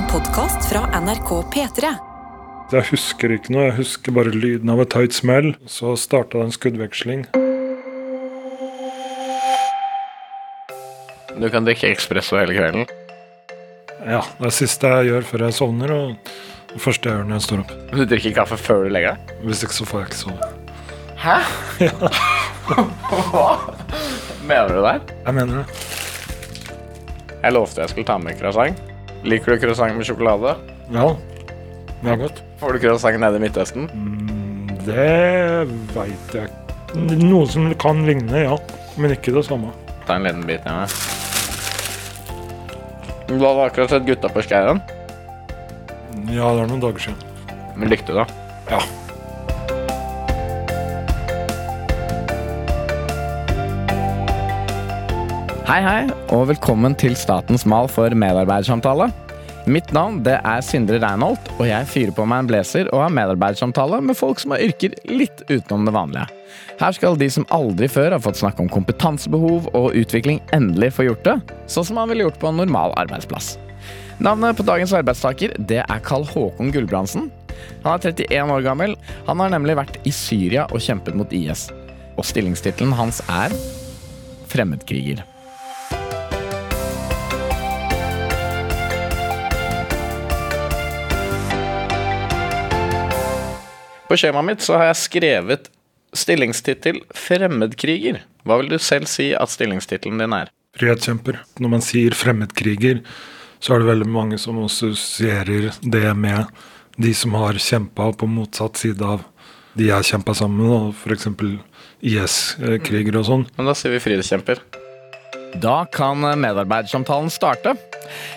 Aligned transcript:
En 0.00 0.06
podkast 0.08 0.64
fra 0.64 0.86
NRK 1.00 1.30
P3. 1.52 1.88
Jeg 2.72 2.86
husker 2.88 3.34
ikke 3.34 3.52
noe, 3.52 3.66
jeg 3.66 3.74
husker 3.82 4.14
bare 4.16 4.32
lyden 4.32 4.70
av 4.72 4.80
et 4.80 4.94
høyt 4.96 5.12
smell. 5.12 5.50
Så 5.68 5.92
starta 6.00 6.38
det 6.40 6.46
en 6.46 6.54
skuddveksling. 6.54 7.26
Du 11.36 11.46
kan 11.52 11.68
drikke 11.68 11.90
ekspresso 11.92 12.40
hele 12.40 12.56
kvelden. 12.56 12.88
Ja, 14.06 14.22
det 14.24 14.40
er 14.40 14.48
det 14.48 14.54
siste 14.56 14.94
jeg 14.94 15.10
gjør 15.10 15.28
før 15.34 15.46
jeg 15.50 15.58
sovner, 15.58 15.92
og 15.92 16.34
det 16.72 16.80
første 16.80 17.10
jeg 17.10 17.20
gjør 17.20 17.28
når 17.28 17.36
jeg 17.36 17.48
står 17.50 17.64
opp. 17.66 17.78
Du 17.92 18.04
drikker 18.14 18.36
kaffe 18.40 18.60
før 18.64 18.86
du 18.86 18.94
legger 18.96 19.20
deg? 19.20 19.38
Hvis 19.44 19.64
ikke 19.68 19.80
så 19.82 19.90
får 19.90 20.06
jeg 20.06 20.12
ikke 20.14 20.22
sove. 20.24 20.52
Hæ? 21.20 21.38
Hva? 23.34 23.48
Mener 24.48 24.72
du 24.72 24.80
det? 24.80 24.94
der? 24.94 25.18
Jeg 25.26 25.42
mener 25.42 25.60
det. 25.60 25.82
Jeg 27.42 27.52
lovte 27.58 27.84
jeg 27.84 27.92
skulle 27.92 28.08
ta 28.08 28.16
med 28.16 28.40
croissant. 28.40 28.86
Liker 29.24 29.52
du 29.56 29.60
croissant 29.66 29.96
med 29.96 30.06
sjokolade? 30.08 30.54
Ja, 30.94 31.06
det 32.02 32.12
er 32.14 32.20
godt. 32.22 32.42
Får 32.60 32.72
du 32.76 32.78
croissant 32.86 33.20
nede 33.20 33.36
i 33.36 33.42
Midtøsten? 33.44 33.88
Mm, 33.92 34.70
Det 34.86 35.66
veit 35.94 36.34
jeg. 36.34 36.48
Noe 37.20 37.46
som 37.46 37.68
kan 37.78 38.00
ligne, 38.06 38.44
ja. 38.46 38.56
Men 38.98 39.12
ikke 39.14 39.32
det 39.36 39.44
samme. 39.46 39.70
Ta 40.08 40.16
en 40.16 40.24
liten 40.26 40.46
bit 40.48 40.64
hjemme. 40.66 40.86
Du 43.28 43.36
hadde 43.38 43.66
akkurat 43.68 43.92
sett 43.92 44.06
gutta 44.08 44.28
på 44.32 44.42
Skeiren. 44.42 44.80
Ja, 46.30 46.48
det 46.56 46.64
er 46.64 46.70
noen 46.72 46.82
dager 46.82 46.98
siden. 47.04 47.20
Men 47.78 47.92
likte 47.92 48.10
du 48.12 48.18
det? 48.18 48.26
Ja. 48.72 48.80
Hei, 55.70 55.84
hei, 55.86 56.06
og 56.34 56.48
velkommen 56.50 56.96
til 56.98 57.12
Statens 57.14 57.62
mal 57.62 57.86
for 57.86 58.10
medarbeidersamtale. 58.18 59.04
Mitt 59.70 59.92
navn 59.94 60.16
det 60.26 60.32
er 60.34 60.64
Sindre 60.66 60.98
Reinholt, 60.98 61.46
og 61.60 61.68
jeg 61.68 61.86
fyrer 61.86 62.16
på 62.16 62.26
meg 62.26 62.42
en 62.42 62.48
blazer 62.48 62.90
og 62.90 63.04
har 63.04 63.14
medarbeidersamtale 63.14 64.00
med 64.02 64.18
folk 64.18 64.42
som 64.42 64.50
har 64.50 64.64
yrker 64.66 64.96
litt 65.06 65.44
utenom 65.46 65.86
det 65.86 65.94
vanlige. 65.94 66.26
Her 66.82 66.98
skal 66.98 67.20
de 67.22 67.30
som 67.30 67.46
aldri 67.54 67.86
før 67.86 68.16
har 68.16 68.24
fått 68.26 68.42
snakke 68.42 68.66
om 68.66 68.72
kompetansebehov 68.74 69.70
og 69.70 69.94
utvikling, 69.94 70.42
endelig 70.50 70.90
få 70.98 71.06
gjort 71.06 71.24
det, 71.30 71.38
sånn 71.70 71.86
som 71.92 72.02
man 72.02 72.10
ville 72.10 72.26
gjort 72.26 72.42
på 72.42 72.50
en 72.50 72.58
normal 72.64 72.98
arbeidsplass. 73.06 73.54
Navnet 74.18 74.58
på 74.58 74.66
dagens 74.66 74.98
arbeidstaker 74.98 75.54
det 75.70 75.84
er 75.86 76.02
Carl 76.02 76.26
Håkon 76.34 76.74
Gulbrandsen. 76.74 77.30
Han 77.86 77.92
er 77.94 78.10
31 78.10 78.56
år 78.58 78.66
gammel. 78.66 78.98
Han 79.30 79.46
har 79.46 79.54
nemlig 79.54 79.78
vært 79.78 80.02
i 80.02 80.10
Syria 80.10 80.66
og 80.74 80.82
kjempet 80.82 81.14
mot 81.14 81.30
IS. 81.30 81.68
Og 82.18 82.26
stillingstittelen 82.26 82.98
hans 82.98 83.22
er 83.30 83.54
fremmedkriger. 84.50 85.22
På 94.10 94.16
skjemaet 94.18 94.42
mitt 94.48 94.62
så 94.66 94.74
har 94.74 94.88
jeg 94.88 94.98
skrevet 95.04 95.68
stillingstittel 96.18 96.96
'fremmedkriger'. 97.14 98.24
Hva 98.42 98.56
vil 98.58 98.72
du 98.72 98.78
selv 98.82 99.06
si 99.06 99.28
at 99.38 99.52
stillingstittelen 99.52 100.18
din 100.18 100.32
er? 100.34 100.48
Frihetskjemper. 100.74 101.38
Når 101.62 101.70
man 101.70 101.84
sier 101.84 102.16
fremmedkriger, 102.18 103.04
så 103.62 103.76
er 103.76 103.78
det 103.78 103.86
veldig 103.86 104.08
mange 104.10 104.38
som 104.42 104.58
assosierer 104.64 105.70
det 105.78 106.10
med 106.16 106.50
de 106.98 107.12
som 107.14 107.36
har 107.38 107.54
kjempa 107.54 108.08
på 108.18 108.26
motsatt 108.26 108.80
side 108.82 109.06
av 109.06 109.22
de 109.78 109.86
jeg 109.92 110.08
kjempa 110.08 110.34
sammen 110.34 110.58
med, 110.58 110.94
f.eks. 110.98 111.28
IS-krigere 112.02 113.20
og 113.22 113.28
sånn. 113.28 113.44
Men 113.54 113.70
da 113.70 113.76
sier 113.78 113.94
vi 113.94 114.02
frihetskjemper. 114.02 114.58
Da 115.62 115.84
kan 115.94 116.18
medarbeidersamtalen 116.18 117.30
starte. 117.30 117.76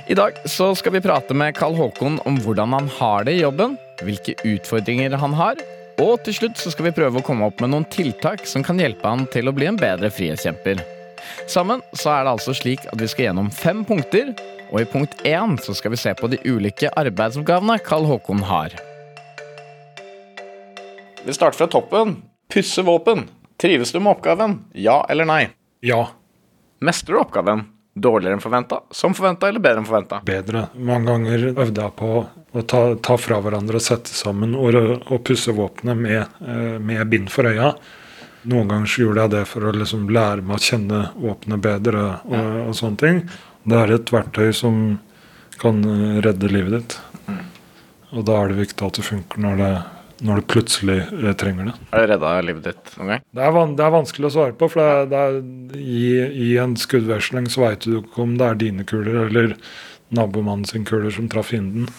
I 0.06 0.14
dag 0.14 0.38
så 0.46 0.76
skal 0.78 0.94
vi 0.94 1.02
prate 1.02 1.34
med 1.34 1.58
Karl 1.58 1.74
Håkon 1.82 2.20
om 2.30 2.38
hvordan 2.46 2.78
han 2.78 2.94
har 3.00 3.26
det 3.26 3.40
i 3.40 3.42
jobben, 3.42 3.74
hvilke 4.08 4.36
utfordringer 4.48 5.16
han 5.20 5.36
har, 5.38 5.60
og 6.02 6.24
til 6.26 6.36
slutt 6.38 6.58
så 6.58 6.72
skal 6.74 6.88
vi 6.88 6.96
prøve 6.98 7.22
å 7.22 7.26
komme 7.26 7.46
opp 7.46 7.62
med 7.62 7.74
noen 7.74 7.86
tiltak 7.94 8.48
som 8.50 8.66
kan 8.66 8.80
hjelpe 8.82 9.06
han 9.06 9.28
til 9.34 9.50
å 9.50 9.54
bli 9.56 9.68
en 9.70 9.78
bedre 9.80 10.10
frihetskjemper. 10.14 10.82
Sammen 11.50 11.84
så 11.94 12.16
er 12.16 12.26
det 12.26 12.34
altså 12.34 12.56
slik 12.58 12.88
at 12.92 13.00
vi 13.00 13.10
skal 13.12 13.30
gjennom 13.30 13.52
fem 13.54 13.84
punkter, 13.88 14.34
og 14.74 14.82
i 14.82 14.90
punkt 14.90 15.20
én 15.28 15.56
så 15.62 15.76
skal 15.78 15.94
vi 15.94 16.02
se 16.02 16.16
på 16.18 16.32
de 16.32 16.42
ulike 16.50 16.90
arbeidsoppgavene 16.98 17.78
Karl 17.86 18.08
Håkon 18.10 18.42
har. 18.50 18.74
Vi 21.24 21.36
starter 21.36 21.62
fra 21.62 21.70
toppen. 21.72 22.18
Pusse 22.52 22.84
våpen. 22.84 23.28
Trives 23.62 23.94
du 23.94 24.02
med 24.02 24.18
oppgaven? 24.18 24.58
Ja 24.76 25.04
eller 25.10 25.30
nei? 25.30 25.44
Ja, 25.86 26.08
Mestrer 26.84 27.16
du 27.16 27.22
oppgaven? 27.22 27.62
Dårligere 27.94 28.34
enn 28.34 28.42
forventa, 28.42 28.80
som 28.90 29.14
forventa 29.14 29.48
eller 29.48 29.62
bedre 29.62 29.84
enn 29.84 29.86
forventa? 29.86 30.22
bedre. 30.26 30.64
Mange 30.74 31.12
ganger 31.12 31.44
øvde 31.52 31.84
jeg 31.84 31.94
på 32.00 32.10
å 32.26 32.64
ta, 32.66 32.82
ta 32.98 33.18
fra 33.22 33.38
hverandre 33.44 33.78
og 33.78 33.86
sette 33.86 34.10
sammen 34.14 34.56
og, 34.58 34.78
og 35.12 35.22
pusse 35.28 35.54
våpenet 35.54 36.00
med, 36.00 36.40
eh, 36.42 36.80
med 36.82 37.06
bind 37.12 37.30
for 37.34 37.50
øya. 37.52 37.74
Noen 38.50 38.72
ganger 38.72 38.98
gjorde 39.00 39.28
jeg 39.28 39.34
det 39.36 39.46
for 39.48 39.70
å 39.70 39.76
liksom 39.78 40.10
lære 40.10 40.42
meg 40.42 40.58
å 40.58 40.66
kjenne 40.66 41.04
våpenet 41.16 41.64
bedre 41.64 42.04
og, 42.26 42.48
og 42.68 42.76
sånne 42.76 43.00
ting. 43.00 43.22
Det 43.64 43.78
er 43.80 43.94
et 43.96 44.12
verktøy 44.12 44.50
som 44.58 44.84
kan 45.62 45.80
redde 46.26 46.50
livet 46.52 46.80
ditt. 46.80 46.98
Og 48.14 48.26
da 48.28 48.42
er 48.42 48.52
det 48.52 48.60
viktig 48.62 48.86
at 48.86 48.98
det 49.00 49.06
funker 49.06 49.42
når, 49.42 49.62
det, 49.62 49.72
når 50.24 50.40
du 50.40 50.48
plutselig 50.54 50.98
eh, 51.04 51.34
trenger 51.40 51.70
det. 51.70 51.76
Har 51.92 52.04
det 52.04 52.14
redda 52.14 52.34
livet 52.48 52.68
ditt 52.70 52.94
noen 52.98 53.14
gang? 53.14 53.26
Det 53.36 53.44
er, 53.44 53.54
van 53.56 53.76
det 53.78 53.86
er 53.86 53.96
vanskelig 53.98 54.30
å 54.30 54.34
svare 54.38 54.56
på, 54.58 54.70
for 54.72 54.80
det 54.80 54.94
er, 54.94 55.10
det 55.12 55.24
er, 55.24 55.82
i, 55.84 56.06
i 56.48 56.50
en 56.64 56.78
skuddveksling 56.80 57.50
så 57.52 57.66
veit 57.66 57.88
du 57.88 58.00
ikke 58.00 58.24
om 58.24 58.38
det 58.40 58.48
er 58.48 58.62
dine 58.62 58.88
kuler 58.88 59.26
eller 59.28 59.58
nabomannen 60.14 60.66
sin 60.70 60.88
kuler 60.88 61.14
som 61.14 61.28
traff 61.32 61.52
fienden. 61.52 61.90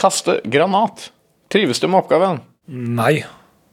Kaste 0.00 0.40
granat. 0.48 1.10
Trives 1.52 1.80
du 1.82 1.88
med 1.88 2.02
oppgaven? 2.04 2.40
Nei. 2.70 3.20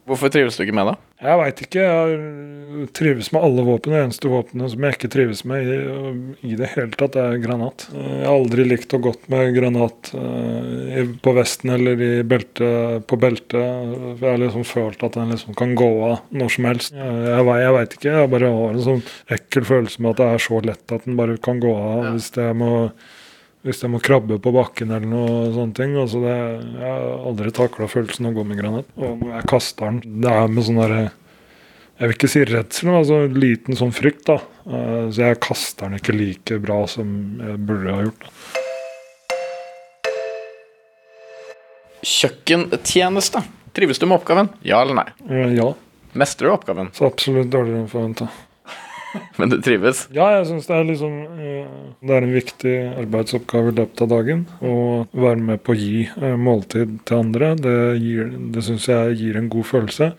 Hvorfor 0.08 0.32
trives 0.32 0.56
du 0.56 0.62
ikke 0.64 0.74
med 0.76 0.88
det? 0.88 0.94
Jeg 1.18 1.38
veit 1.40 1.60
ikke. 1.64 1.82
Jeg 1.84 2.86
trives 2.96 3.28
med 3.34 3.44
alle 3.44 3.64
våpen. 3.66 3.92
Det 3.92 4.00
eneste 4.06 4.30
våpenet 4.30 4.72
som 4.72 4.86
jeg 4.86 4.96
ikke 4.96 5.10
trives 5.12 5.42
med 5.50 5.68
i, 5.68 5.78
i 6.48 6.56
det 6.56 6.70
hele 6.72 6.96
tatt, 6.96 7.18
er 7.18 7.36
granat. 7.42 7.84
Jeg 7.92 8.22
har 8.22 8.32
aldri 8.32 8.64
likt 8.68 8.94
å 8.96 9.02
gått 9.04 9.28
med 9.32 9.52
granat 9.56 10.12
eh, 10.16 11.02
på 11.24 11.34
vesten 11.36 11.74
eller 11.76 12.04
i 12.06 12.10
beltet, 12.28 13.04
på 13.10 13.20
beltet. 13.20 13.60
Jeg 13.60 14.24
har 14.24 14.40
liksom 14.40 14.64
følt 14.68 15.04
at 15.04 15.18
den 15.18 15.34
liksom 15.34 15.58
kan 15.58 15.76
gå 15.78 15.90
av 16.08 16.18
når 16.32 16.56
som 16.56 16.70
helst. 16.70 16.96
Jeg, 16.96 17.22
jeg, 17.28 17.46
jeg 17.64 17.76
veit 17.78 17.98
ikke. 17.98 18.16
Jeg 18.16 18.34
bare 18.38 18.52
har 18.56 18.74
en 18.74 18.86
sånn 18.88 19.06
ekkel 19.38 19.70
følelse 19.74 20.04
med 20.04 20.14
at 20.14 20.22
det 20.22 20.32
er 20.32 20.44
så 20.48 20.64
lett 20.64 20.98
at 20.98 21.08
den 21.08 21.18
bare 21.20 21.40
kan 21.42 21.60
gå 21.62 21.74
av 21.76 22.12
hvis 22.14 22.32
jeg 22.38 22.56
må 22.56 22.72
hvis 23.68 23.82
jeg 23.84 23.90
må 23.92 24.00
krabbe 24.00 24.38
på 24.40 24.52
bakken 24.56 24.90
eller 24.96 25.06
noe 25.08 25.52
sånne 25.54 25.76
ting. 25.76 25.94
Altså 26.00 26.22
det, 26.24 26.34
jeg 26.80 26.88
har 26.88 27.26
aldri 27.28 27.52
takla 27.54 27.88
følelsen 27.92 28.26
av 28.28 28.32
å 28.32 28.38
gå 28.40 28.44
med 28.48 28.60
granat. 28.62 28.88
Og 28.96 29.20
når 29.22 29.34
jeg 29.36 29.48
kaster 29.52 29.90
den 29.92 30.20
Det 30.24 30.32
er 30.32 30.48
med 30.48 30.64
sånn 30.66 30.80
derre 30.80 31.02
Jeg 31.98 32.06
vil 32.08 32.14
ikke 32.16 32.30
si 32.32 32.44
redsel, 32.46 32.88
men 32.88 32.98
altså 33.00 33.16
en 33.26 33.38
liten 33.42 33.76
sånn 33.78 33.92
frykt, 33.94 34.24
da. 34.30 34.38
Eh, 34.64 35.10
Så 35.12 35.24
jeg 35.26 35.40
kaster 35.44 35.88
den 35.88 35.98
ikke 36.00 36.14
like 36.16 36.58
bra 36.62 36.80
som 36.86 37.12
jeg 37.42 37.58
burde 37.68 37.94
ha 37.96 38.04
gjort. 38.06 38.28
Kjøkkentjeneste. 42.08 43.42
Trives 43.74 43.98
du 43.98 44.06
med 44.06 44.18
oppgaven? 44.20 44.48
Ja 44.62 44.80
eller 44.82 44.94
nei? 45.02 45.08
Eh, 45.28 45.54
Ja, 45.58 45.74
Mestrer 46.14 46.48
du 46.48 46.54
oppgaven? 46.54 46.88
så 46.94 47.06
absolutt 47.06 47.50
dårligere 47.50 47.82
enn 47.84 47.88
forventa. 47.90 48.28
Men 49.38 49.52
du 49.52 49.56
trives? 49.64 50.06
Ja, 50.14 50.26
jeg 50.36 50.46
syns 50.50 50.66
det 50.68 50.74
er 50.76 50.86
liksom 50.88 51.14
eh, 51.40 51.68
Det 52.04 52.16
er 52.16 52.26
en 52.26 52.34
viktig 52.34 52.74
arbeidsoppgave 53.04 53.72
i 53.72 53.76
løpet 53.78 54.02
av 54.04 54.10
dagen. 54.12 54.42
Å 54.60 54.74
være 55.12 55.40
med 55.52 55.62
på 55.64 55.72
å 55.74 55.78
gi 55.78 56.02
eh, 56.10 56.34
måltid 56.36 56.98
til 57.08 57.20
andre, 57.22 57.52
det, 57.58 57.76
gir- 58.02 58.34
det 58.54 58.64
syns 58.66 58.88
jeg 58.90 59.16
gir 59.22 59.38
en 59.40 59.48
god 59.52 59.68
følelse. 59.70 60.10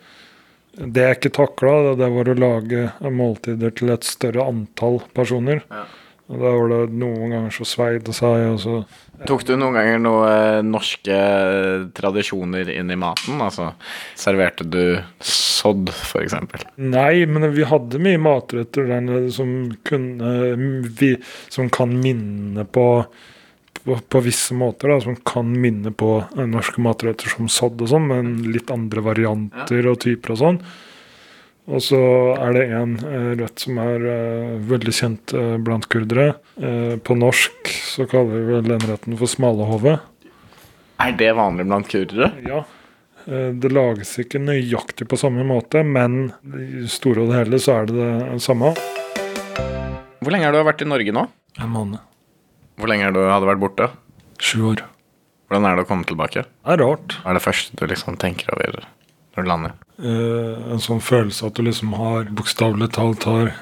Det 0.80 1.02
jeg 1.06 1.18
ikke 1.18 1.32
takla, 1.40 1.72
det, 1.88 1.94
det 2.02 2.10
var 2.14 2.28
å 2.30 2.38
lage 2.38 2.84
måltider 3.10 3.72
til 3.76 3.90
et 3.94 4.06
større 4.06 4.44
antall 4.48 5.00
personer. 5.16 5.64
Ja. 5.70 5.84
Da 6.30 6.52
var 6.54 6.68
det 6.70 6.82
noen 6.94 7.32
ganger 7.34 7.50
så 7.54 7.64
svei 7.66 7.96
det 7.98 8.14
seg, 8.14 8.44
og 8.52 8.60
så 8.62 8.76
Tok 9.28 9.42
du 9.44 9.52
noen 9.56 9.76
ganger 9.76 9.98
noen 10.00 10.70
norske 10.72 11.16
tradisjoner 11.96 12.70
inn 12.72 12.92
i 12.92 12.98
maten? 13.00 13.40
Altså, 13.44 13.72
serverte 14.18 14.64
du 14.64 15.00
sodd, 15.20 15.92
eksempel? 16.22 16.64
Nei, 16.80 17.26
men 17.28 17.50
vi 17.52 17.66
hadde 17.68 18.00
mye 18.00 18.20
matretter 18.22 18.88
der 18.88 19.28
som 19.34 19.74
kunne 19.84 20.54
vi, 21.00 21.14
Som 21.52 21.68
kan 21.74 21.92
minne 22.00 22.64
på 22.64 22.86
på, 23.84 23.96
på 24.12 24.20
visse 24.20 24.54
måter, 24.54 24.90
da, 24.92 25.00
som 25.00 25.16
kan 25.26 25.50
minne 25.60 25.92
på 25.96 26.18
eh, 26.20 26.46
norske 26.48 26.82
matretter 26.84 27.32
som 27.32 27.48
sodd 27.48 27.80
og 27.80 27.88
sånn, 27.88 28.08
men 28.10 28.32
litt 28.52 28.70
andre 28.72 29.04
varianter 29.04 29.88
og 29.90 30.00
typer 30.04 30.34
og 30.34 30.40
sånn. 30.42 30.58
Og 31.68 31.82
så 31.84 31.98
er 32.40 32.54
det 32.56 32.62
en 32.74 32.94
eh, 33.04 33.30
rett 33.42 33.60
som 33.62 33.78
er 33.82 34.06
eh, 34.10 34.54
veldig 34.70 34.94
kjent 34.96 35.34
eh, 35.36 35.56
blant 35.62 35.86
kurdere. 35.92 36.32
Eh, 36.56 36.96
på 37.04 37.14
norsk 37.18 37.68
så 37.92 38.06
kaller 38.10 38.32
vi 38.40 38.54
vel 38.56 38.70
den 38.72 38.86
retten 38.88 39.18
for 39.20 39.30
smalahove. 39.30 39.98
Er 41.00 41.12
det 41.20 41.30
vanlig 41.38 41.66
blant 41.68 41.88
kurdere? 41.92 42.30
Ja. 42.48 42.62
Eh, 43.28 43.50
Det 43.60 43.70
lages 43.70 44.16
ikke 44.24 44.40
nøyaktig 44.42 45.06
på 45.12 45.18
samme 45.20 45.44
måte, 45.46 45.84
men 45.86 46.32
i 46.56 46.86
store 46.90 47.22
og 47.26 47.30
det 47.34 47.42
hele 47.44 47.60
så 47.62 47.80
er 47.82 47.90
det 47.92 47.98
det 48.00 48.40
samme. 48.42 48.72
Hvor 50.20 50.32
lenge 50.34 50.48
har 50.48 50.56
du 50.56 50.64
vært 50.66 50.82
i 50.84 50.88
Norge 50.90 51.12
nå? 51.16 51.26
En 51.60 51.70
måned. 51.72 52.00
Hvor 52.80 52.88
lenge 52.90 53.06
har 53.06 53.14
du 53.14 53.20
hadde 53.28 53.48
vært 53.48 53.62
borte? 53.62 53.90
Sju 54.40 54.64
år. 54.72 54.82
Hvordan 55.50 55.66
er 55.70 55.76
det 55.78 55.84
å 55.84 55.88
komme 55.88 56.06
tilbake? 56.08 56.44
Det 56.48 56.72
er 56.74 56.80
rart. 56.82 57.14
Hva 57.22 57.32
er 57.32 57.38
det 57.38 57.44
første 57.46 57.76
du 57.78 57.86
liksom 57.90 58.18
tenker 58.20 58.50
over 58.56 58.82
når 59.40 59.48
du 59.48 59.50
lander? 59.54 59.74
Uh, 60.00 60.70
en 60.72 60.84
sånn 60.84 61.02
følelse 61.04 61.48
at 61.48 61.56
du 61.56 61.64
liksom 61.66 61.96
har 61.98 62.30
bokstavelig 62.36 62.92
talt 62.96 63.26
har 63.28 63.52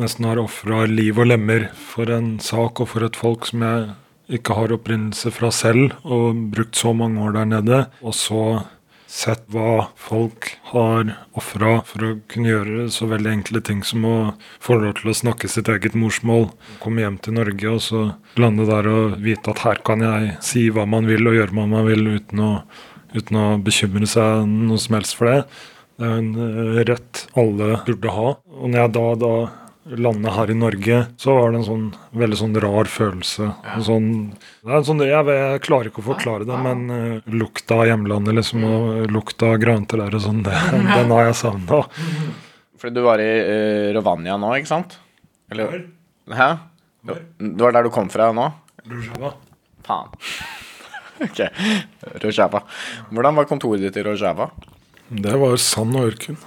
nesten 0.00 0.24
har 0.24 0.40
ofra 0.40 0.86
liv 0.88 1.18
og 1.20 1.28
lemmer 1.28 1.68
for 1.76 2.10
en 2.12 2.38
sak 2.40 2.80
og 2.80 2.92
for 2.94 3.04
et 3.06 3.18
folk 3.18 3.48
som 3.48 3.64
jeg 3.66 3.90
ikke 4.32 4.56
har 4.56 4.72
opprinnelse 4.72 5.32
fra 5.34 5.50
selv, 5.52 5.96
og 6.04 6.38
brukt 6.54 6.78
så 6.78 6.94
mange 6.96 7.20
år 7.20 7.34
der 7.36 7.50
nede. 7.50 7.80
Og 8.00 8.14
så 8.16 8.62
sett 9.12 9.42
hva 9.52 9.90
folk 10.00 10.46
har 10.70 11.10
ofra 11.36 11.74
for 11.84 12.06
å 12.06 12.12
kunne 12.32 12.48
gjøre 12.48 12.86
så 12.94 13.10
veldig 13.10 13.28
enkle 13.28 13.60
ting 13.60 13.82
som 13.84 14.06
å 14.08 14.16
få 14.62 14.78
lov 14.80 14.94
til 15.02 15.12
å 15.12 15.16
snakke 15.18 15.50
sitt 15.52 15.68
eget 15.68 15.98
morsmål. 15.98 16.48
Komme 16.80 17.04
hjem 17.04 17.18
til 17.20 17.36
Norge 17.36 17.74
og 17.74 17.82
så 17.84 18.06
lande 18.40 18.64
der 18.70 18.88
og 18.88 19.18
vite 19.20 19.52
at 19.52 19.66
her 19.66 19.82
kan 19.84 20.04
jeg 20.06 20.32
si 20.44 20.64
hva 20.72 20.86
man 20.88 21.10
vil 21.10 21.28
og 21.28 21.36
gjøre 21.36 21.56
hva 21.58 21.68
man 21.74 21.86
vil 21.90 22.08
uten 22.14 22.40
å, 22.40 22.52
uten 23.16 23.38
å 23.38 23.46
bekymre 23.62 24.08
seg 24.10 24.46
noe 24.48 24.80
som 24.80 24.98
helst 24.98 25.18
for 25.18 25.30
det. 25.30 25.40
Det 26.00 26.08
er 26.08 26.20
en 26.20 26.30
eh, 26.42 26.84
rett 26.88 27.26
alle 27.38 27.74
burde 27.86 28.14
ha. 28.14 28.28
Og 28.58 28.70
når 28.70 28.80
jeg 28.84 28.94
da, 28.96 29.04
da 29.20 29.34
landa 29.98 30.30
her 30.36 30.50
i 30.50 30.54
Norge, 30.54 30.98
så 31.18 31.34
var 31.36 31.52
det 31.52 31.60
en 31.60 31.66
sånn 31.66 31.86
veldig 32.18 32.38
sånn 32.38 32.56
rar 32.62 32.90
følelse. 32.90 33.48
En 33.74 33.84
Sånn, 33.86 34.08
det 34.62 34.70
er 34.70 34.78
en 34.78 34.86
sånn, 34.86 35.02
jeg, 35.06 35.34
jeg 35.36 35.62
klarer 35.66 35.90
ikke 35.90 36.04
å 36.04 36.08
forklare 36.12 36.46
det, 36.48 36.58
men 36.64 36.84
uh, 36.92 37.30
lukta 37.34 37.80
av 37.82 37.90
hjemlandet 37.90 38.38
liksom, 38.38 38.66
og 38.68 39.12
lukta 39.12 39.52
av 39.56 39.66
der 39.66 40.18
og 40.18 40.22
sånn, 40.22 40.42
det, 40.46 40.54
den 40.96 41.14
har 41.14 41.28
jeg 41.28 41.38
savna. 41.42 41.82
Fordi 42.78 42.98
du 42.98 43.04
var 43.04 43.22
i 43.22 43.30
uh, 43.42 43.90
Rovania 43.98 44.38
nå, 44.40 44.54
ikke 44.60 44.70
sant? 44.70 44.98
Eller 45.52 45.82
Hæ? 46.32 46.52
Du, 47.02 47.16
du 47.42 47.64
var 47.64 47.74
der 47.74 47.88
du 47.88 47.90
kom 47.92 48.06
fra 48.12 48.30
nå? 48.34 48.52
Faen. 49.82 50.14
Ok. 51.28 51.42
Rojava. 52.22 52.62
Hvordan 53.10 53.38
var 53.38 53.50
kontoret 53.50 53.84
ditt 53.84 53.98
i 54.00 54.06
Rojava? 54.06 54.50
Det 55.12 55.34
var 55.38 55.58
sand 55.60 55.98
og 55.98 56.08
ørken. 56.12 56.40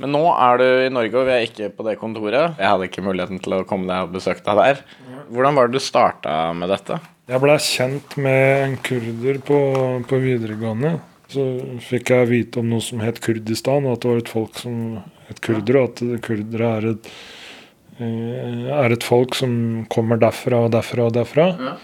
Men 0.00 0.14
nå 0.16 0.22
er 0.32 0.60
du 0.60 0.66
i 0.86 0.92
Norge, 0.92 1.12
og 1.20 1.26
vi 1.28 1.32
er 1.34 1.44
ikke 1.44 1.68
på 1.76 1.84
det 1.84 1.98
kontoret. 2.00 2.56
Jeg 2.56 2.66
hadde 2.66 2.86
ikke 2.88 3.04
muligheten 3.04 3.40
til 3.44 3.58
å 3.58 3.64
komme 3.68 3.90
deg 3.90 4.06
og 4.06 4.14
besøke 4.14 4.40
deg 4.46 4.60
der. 4.62 4.80
Hvordan 5.28 5.58
var 5.58 5.68
det 5.68 5.76
du 5.76 5.84
starta 5.84 6.36
med 6.56 6.72
dette? 6.72 6.96
Jeg 7.30 7.42
blei 7.44 7.56
kjent 7.62 8.16
med 8.18 8.64
en 8.64 8.76
kurder 8.86 9.40
på, 9.44 9.58
på 10.08 10.20
videregående. 10.24 10.96
Så 11.30 11.44
fikk 11.84 12.10
jeg 12.10 12.30
vite 12.30 12.62
om 12.62 12.72
noe 12.72 12.82
som 12.82 13.02
het 13.04 13.20
Kurdistan, 13.22 13.84
og 13.86 13.98
at 13.98 14.02
det 14.02 14.10
var 14.10 14.22
et 14.24 14.32
folk 14.32 14.56
som 14.58 14.80
het 15.28 15.44
kurdere, 15.44 15.84
og 15.84 15.92
at 15.92 16.24
kurdere 16.26 16.72
er 16.80 16.88
et, 16.94 17.10
eh, 18.00 18.64
er 18.80 18.96
et 18.96 19.06
folk 19.06 19.36
som 19.38 19.52
kommer 19.92 20.18
derfra 20.18 20.64
og 20.66 20.72
derfra 20.74 21.06
og 21.06 21.14
derfra. 21.20 21.46
Ja. 21.54 21.76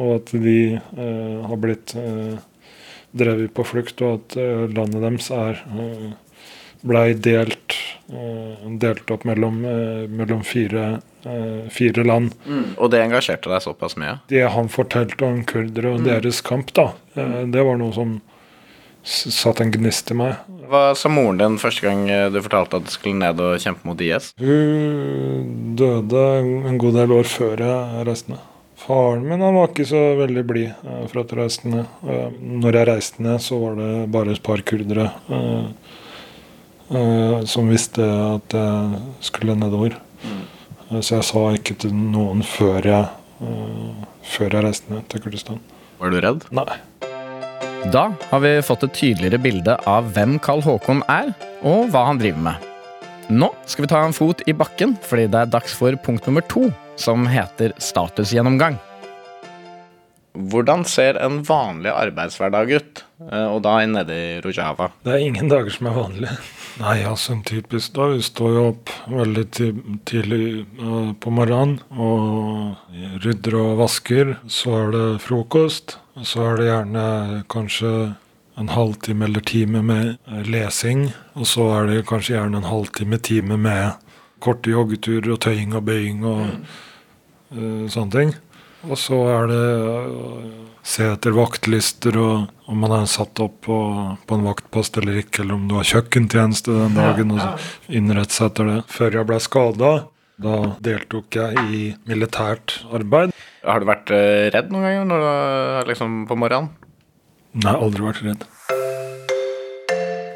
Og 0.00 0.16
at 0.18 0.34
de 0.34 0.58
eh, 0.74 1.46
har 1.46 1.60
blitt 1.62 1.94
eh, 1.98 2.36
drevet 3.14 3.54
på 3.54 3.66
flukt, 3.66 4.02
og 4.02 4.18
at 4.18 4.36
eh, 4.40 4.66
landet 4.74 5.04
deres 5.04 5.30
er 5.34 5.64
blei 6.84 7.14
delt, 7.16 7.78
delt 8.76 9.08
opp 9.14 9.22
mellom, 9.24 9.62
mellom 10.12 10.42
fire, 10.44 10.98
fire 11.72 12.04
land. 12.04 12.34
Og 12.76 12.90
det 12.92 13.00
engasjerte 13.00 13.48
deg 13.48 13.64
såpass 13.64 13.96
mye? 13.96 14.18
Det 14.28 14.42
han 14.52 14.68
fortalte 14.68 15.24
om 15.24 15.40
kurdere 15.48 15.94
og 15.94 16.04
deres 16.04 16.42
kamp, 16.44 16.74
da, 16.76 16.90
eh, 17.16 17.40
det 17.48 17.64
var 17.64 17.80
noe 17.80 17.96
som 17.96 18.18
satt 19.04 19.32
satte 19.38 19.64
en 19.64 19.72
gnist 19.72 20.12
i 20.12 20.18
meg. 20.20 20.44
Hva 20.68 20.90
sa 20.96 21.08
moren 21.12 21.40
din 21.40 21.56
første 21.60 21.84
gang 21.84 22.04
du 22.32 22.40
fortalte 22.44 22.80
at 22.80 22.84
du 22.84 22.92
skulle 22.92 23.20
ned 23.20 23.40
og 23.40 23.56
kjempe 23.64 23.88
mot 23.88 24.00
IS? 24.00 24.34
Hun 24.40 25.76
døde 25.80 26.24
en 26.68 26.80
god 26.80 27.00
del 27.00 27.16
år 27.16 27.28
før 27.28 27.64
jeg 27.64 28.08
reiste 28.08 28.32
ned. 28.32 28.50
Faren 28.84 29.22
min 29.24 29.40
han 29.40 29.56
var 29.56 29.70
ikke 29.70 29.86
så 29.88 30.00
veldig 30.18 30.44
blid 30.44 30.68
eh, 30.68 31.04
for 31.08 31.22
at 31.22 31.30
jeg 31.32 31.40
reiste 31.40 31.70
ned. 31.72 31.86
Eh, 32.04 32.40
når 32.64 32.78
jeg 32.78 32.88
reiste 32.90 33.24
ned, 33.24 33.40
så 33.40 33.58
var 33.62 33.78
det 33.80 33.92
bare 34.12 34.34
et 34.34 34.42
par 34.44 34.60
kurdere 34.68 35.06
eh, 35.32 35.68
eh, 36.92 37.38
som 37.48 37.70
visste 37.72 38.04
at 38.04 38.56
jeg 38.58 39.00
skulle 39.24 39.56
nedover. 39.56 39.96
Eh, 40.90 41.00
så 41.00 41.18
jeg 41.18 41.28
sa 41.30 41.46
ikke 41.56 41.78
til 41.86 41.94
noen 41.96 42.44
før 42.44 42.90
jeg, 42.90 43.08
eh, 43.40 44.04
før 44.34 44.58
jeg 44.58 44.66
reiste 44.68 44.92
ned 44.92 45.08
til 45.08 45.24
Kurdistan. 45.24 45.64
Var 46.02 46.12
du 46.12 46.20
redd? 46.20 46.44
Nei. 46.52 46.68
Da 47.92 48.06
har 48.30 48.40
vi 48.40 48.54
fått 48.64 48.84
et 48.86 48.94
tydeligere 48.96 49.40
bilde 49.40 49.74
av 49.88 50.12
hvem 50.16 50.38
Carl 50.44 50.62
Håkon 50.64 51.02
er, 51.12 51.34
og 51.64 51.90
hva 51.92 52.06
han 52.10 52.20
driver 52.20 52.50
med. 52.50 52.70
Nå 53.32 53.48
skal 53.68 53.84
vi 53.84 53.90
ta 53.92 54.00
en 54.04 54.16
fot 54.16 54.40
i 54.48 54.52
bakken, 54.56 54.96
fordi 55.04 55.28
det 55.32 55.40
er 55.40 55.52
dags 55.52 55.72
for 55.76 55.96
punkt 56.04 56.28
nummer 56.28 56.44
to, 56.48 56.68
som 56.96 57.26
heter 57.26 57.74
statusgjennomgang. 57.78 58.78
Hvordan 60.34 60.82
ser 60.84 61.14
en 61.22 61.42
vanlig 61.46 61.92
arbeidshverdag 61.94 62.70
ut, 62.74 63.04
eh, 63.30 63.46
og 63.46 63.60
da 63.62 63.76
nede 63.86 64.14
i 64.14 64.40
Rojava? 64.42 64.88
Det 65.06 65.12
er 65.14 65.26
ingen 65.28 65.50
dager 65.50 65.70
som 65.70 65.86
er 65.86 65.94
vanlige. 65.94 66.38
Nei, 66.80 66.96
altså 67.06 67.36
en 67.36 67.44
typisk 67.46 67.94
dag. 67.94 68.16
Vi 68.16 68.24
står 68.26 68.56
jo 68.56 68.64
opp 68.72 68.90
veldig 69.06 69.44
tidlig 70.10 70.46
eh, 70.64 71.12
på 71.14 71.30
morgenen 71.30 71.78
og 71.94 72.74
rydder 73.22 73.60
og 73.60 73.78
vasker. 73.84 74.34
Så 74.50 74.74
er 74.80 74.90
det 74.96 75.06
frokost. 75.22 76.00
Så 76.26 76.42
er 76.48 76.58
det 76.58 76.66
gjerne 76.66 77.06
kanskje 77.50 77.94
en 78.58 78.68
halvtime 78.74 79.24
eller 79.24 79.40
time 79.40 79.82
med 79.86 80.16
lesing. 80.50 81.12
Og 81.38 81.46
så 81.46 81.68
er 81.78 81.92
det 81.92 82.06
kanskje 82.10 82.36
gjerne 82.40 82.58
en 82.58 82.70
halvtime, 82.70 83.18
time 83.22 83.58
med 83.58 84.03
korte 84.44 84.74
joggeturer 84.74 85.34
og 85.34 85.40
tøying 85.44 85.74
og 85.74 85.86
bøying 85.88 86.24
og 86.28 86.42
eh, 86.48 87.86
sånne 87.92 88.14
ting. 88.14 88.34
Og 88.84 88.98
så 89.00 89.16
er 89.32 89.48
det 89.48 89.64
å 89.64 90.28
se 90.84 91.06
etter 91.08 91.32
vaktlister 91.32 92.18
og 92.20 92.68
om 92.68 92.82
man 92.84 92.92
er 92.98 93.06
satt 93.08 93.40
opp 93.40 93.62
på, 93.64 93.76
på 94.28 94.36
en 94.36 94.44
vaktpost 94.44 94.98
eller 95.00 95.22
ikke, 95.22 95.42
eller 95.42 95.56
om 95.56 95.64
du 95.68 95.78
har 95.78 95.88
kjøkkentjeneste 95.88 96.72
den 96.76 96.98
dagen, 96.98 97.32
og 97.32 97.40
så 97.40 97.94
innrette 97.96 98.36
seg 98.36 98.52
etter 98.52 98.70
det. 98.70 98.78
Før 98.92 99.18
jeg 99.20 99.28
ble 99.30 99.40
skada, 99.40 99.92
da 100.44 100.54
deltok 100.84 101.38
jeg 101.40 101.66
i 101.70 101.82
militært 102.10 102.80
arbeid. 102.92 103.32
Har 103.64 103.80
du 103.80 103.88
vært 103.88 104.12
eh, 104.12 104.48
redd 104.52 104.72
noen 104.72 104.88
ganger 104.88 105.08
når 105.08 105.24
du 105.24 105.92
liksom 105.92 106.24
på 106.28 106.36
morgenen? 106.40 106.72
Nei, 107.64 107.76
aldri 107.78 108.04
vært 108.04 108.24
redd. 108.26 108.48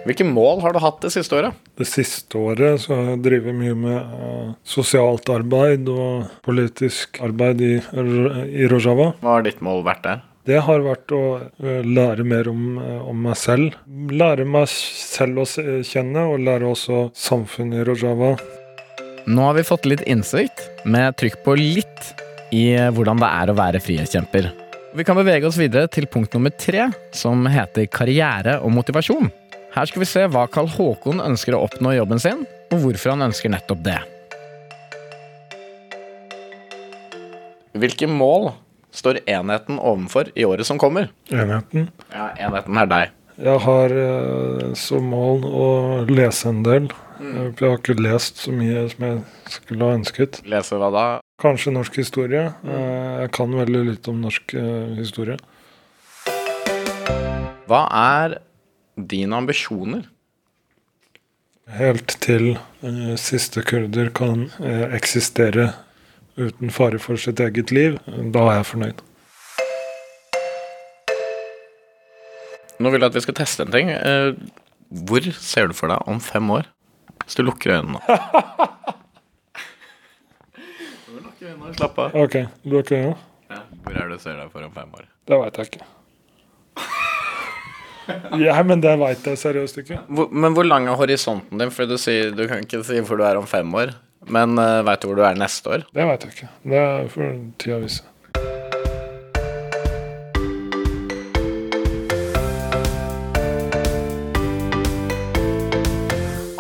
Hvilke 0.09 0.25
mål 0.25 0.63
har 0.65 0.73
du 0.73 0.81
hatt 0.81 1.03
det 1.05 1.11
siste 1.13 1.37
året? 1.37 1.57
Det 1.77 1.85
siste 1.85 2.39
året 2.41 2.81
så 2.81 2.95
har 2.97 3.09
jeg 3.11 3.21
drevet 3.27 3.53
mye 3.53 3.75
med 3.77 3.97
eh, 3.99 4.53
sosialt 4.65 5.29
arbeid 5.29 5.91
og 5.93 6.31
politisk 6.47 7.19
arbeid 7.27 7.61
i, 7.61 7.75
i 7.77 8.69
Rojava. 8.73 9.11
Hva 9.21 9.35
har 9.35 9.45
ditt 9.45 9.61
mål 9.65 9.83
vært 9.85 10.07
der? 10.07 10.23
Det 10.49 10.63
har 10.65 10.81
vært 10.81 11.13
å 11.13 11.21
eh, 11.61 11.83
lære 11.85 12.25
mer 12.25 12.49
om, 12.49 12.63
eh, 12.81 13.03
om 13.05 13.21
meg 13.27 13.37
selv. 13.37 13.77
Lære 14.09 14.47
meg 14.49 14.65
selv 14.73 15.43
å 15.43 15.45
kjenne, 15.85 16.23
og 16.25 16.41
lære 16.47 16.71
også 16.71 17.03
samfunnet 17.13 17.83
i 17.83 17.85
Rojava. 17.91 18.31
Nå 19.29 19.45
har 19.45 19.59
vi 19.59 19.67
fått 19.69 19.91
litt 19.91 20.07
innsikt, 20.09 20.63
med 20.89 21.19
trykk 21.21 21.43
på 21.45 21.59
litt, 21.61 22.15
i 22.49 22.71
hvordan 22.97 23.21
det 23.21 23.29
er 23.43 23.53
å 23.53 23.59
være 23.59 23.85
frihetskjemper. 23.85 24.49
Vi 24.97 25.05
kan 25.05 25.21
bevege 25.21 25.45
oss 25.51 25.61
videre 25.61 25.85
til 25.93 26.09
punkt 26.09 26.33
nummer 26.33 26.55
tre, 26.57 26.89
som 27.13 27.45
heter 27.53 27.91
karriere 27.93 28.57
og 28.65 28.73
motivasjon. 28.73 29.29
Her 29.75 29.87
skal 29.89 30.03
vi 30.03 30.09
se 30.09 30.23
hva 30.33 30.47
Carl 30.51 30.69
Håkon 30.73 31.21
ønsker 31.23 31.55
å 31.57 31.63
oppnå 31.67 31.93
i 31.95 31.99
jobben 31.99 32.21
sin, 32.23 32.45
og 32.73 32.81
hvorfor 32.83 33.15
han 33.15 33.27
ønsker 33.29 33.53
nettopp 33.53 33.83
det. 33.87 33.99
Hvilke 37.79 38.09
mål 38.11 38.51
står 38.97 39.21
enheten 39.29 39.79
ovenfor 39.79 40.33
i 40.35 40.47
året 40.49 40.67
som 40.67 40.81
kommer? 40.81 41.11
Enheten. 41.31 41.91
Ja, 42.11 42.31
enheten 42.49 42.81
er 42.81 42.89
deg. 42.91 43.13
Jeg 43.39 43.61
har 43.63 43.93
eh, 43.95 44.63
som 44.75 45.05
mål 45.13 45.45
å 45.47 45.67
lese 46.11 46.49
en 46.51 46.65
del. 46.67 46.89
Eh, 47.21 47.53
Jeg 47.53 47.61
har 47.69 47.77
ikke 47.77 47.95
lest 48.01 48.41
så 48.43 48.51
mye 48.57 48.89
som 48.91 49.05
jeg 49.07 49.21
skulle 49.55 49.85
ha 49.87 49.99
ønsket. 50.01 50.41
Lese 50.51 50.81
hva 50.81 50.89
da? 50.91 51.05
Kanskje 51.39 51.71
norsk 51.77 52.01
historie. 52.01 52.49
Eh, 52.67 53.13
Jeg 53.23 53.31
kan 53.37 53.55
veldig 53.55 53.85
litt 53.93 54.11
om 54.11 54.19
norsk 54.25 54.57
historie. 54.99 55.39
Hva 57.69 57.85
er 57.95 58.39
dine 58.99 59.37
ambisjoner? 59.39 60.07
Helt 61.79 62.15
til 62.25 62.55
uh, 62.57 63.15
siste 63.21 63.63
kurder 63.67 64.09
kan 64.17 64.47
uh, 64.59 64.87
eksistere 64.97 65.73
uten 66.39 66.73
fare 66.73 67.01
for 67.03 67.21
sitt 67.21 67.41
eget 67.45 67.73
liv. 67.75 67.99
Da 68.07 68.47
er 68.47 68.61
jeg 68.61 68.71
fornøyd. 68.71 69.05
Nå 72.79 72.93
vil 72.95 73.03
jeg 73.03 73.11
at 73.11 73.19
vi 73.19 73.25
skal 73.27 73.37
teste 73.41 73.67
en 73.67 73.75
ting. 73.75 73.91
Uh, 73.91 74.35
Hvor 75.09 75.25
ser 75.35 75.69
du 75.69 75.77
for 75.77 75.93
deg 75.93 76.09
om 76.09 76.21
fem 76.23 76.51
år? 76.55 76.71
Hvis 77.25 77.37
du 77.37 77.45
lukker 77.45 77.77
øynene 77.77 77.99
nå. 77.99 78.03
Øynene 81.39 81.69
og 81.71 81.77
slapp 81.79 81.99
av. 82.03 82.17
Ok, 82.19 82.35
lukker 82.69 82.97
øynene. 82.97 83.17
Ja. 83.49 83.61
Hvor 83.85 83.95
er 83.95 84.09
det 84.09 84.19
du 84.19 84.23
ser 84.25 84.37
deg 84.41 84.51
for 84.53 84.65
om 84.67 84.73
fem 84.75 84.91
år? 84.99 85.07
Det 85.29 85.39
veit 85.41 85.61
jeg 85.61 85.71
ikke. 85.71 85.87
ja, 88.47 88.57
men 88.67 88.83
det 88.85 88.95
veit 89.01 89.27
jeg 89.27 89.41
seriøst 89.41 89.83
ikke. 89.83 90.03
Hvor, 90.09 90.29
men 90.33 90.57
hvor 90.57 90.67
lang 90.67 90.89
er 90.89 90.99
horisonten 90.99 91.61
din? 91.61 91.73
For 91.75 91.89
du, 91.89 91.97
sier, 92.01 92.33
du, 92.35 92.47
kan 92.51 92.65
ikke 92.65 92.83
si 92.87 93.01
hvor 93.05 93.21
du 93.21 93.27
er 93.29 93.41
om 93.41 93.49
fem 93.49 93.69
år. 93.75 93.97
Men 94.29 94.59
eh, 94.61 94.79
uh, 94.81 94.85
veit 94.87 95.03
du 95.03 95.11
hvor 95.11 95.21
du 95.21 95.25
er 95.25 95.39
neste 95.39 95.79
år? 95.79 95.89
Det 95.95 96.07
veit 96.09 96.25
jeg 96.27 96.37
ikke. 96.37 96.53
Det 96.75 96.87
får 97.15 97.35
tida 97.63 97.83
vise. 97.85 98.05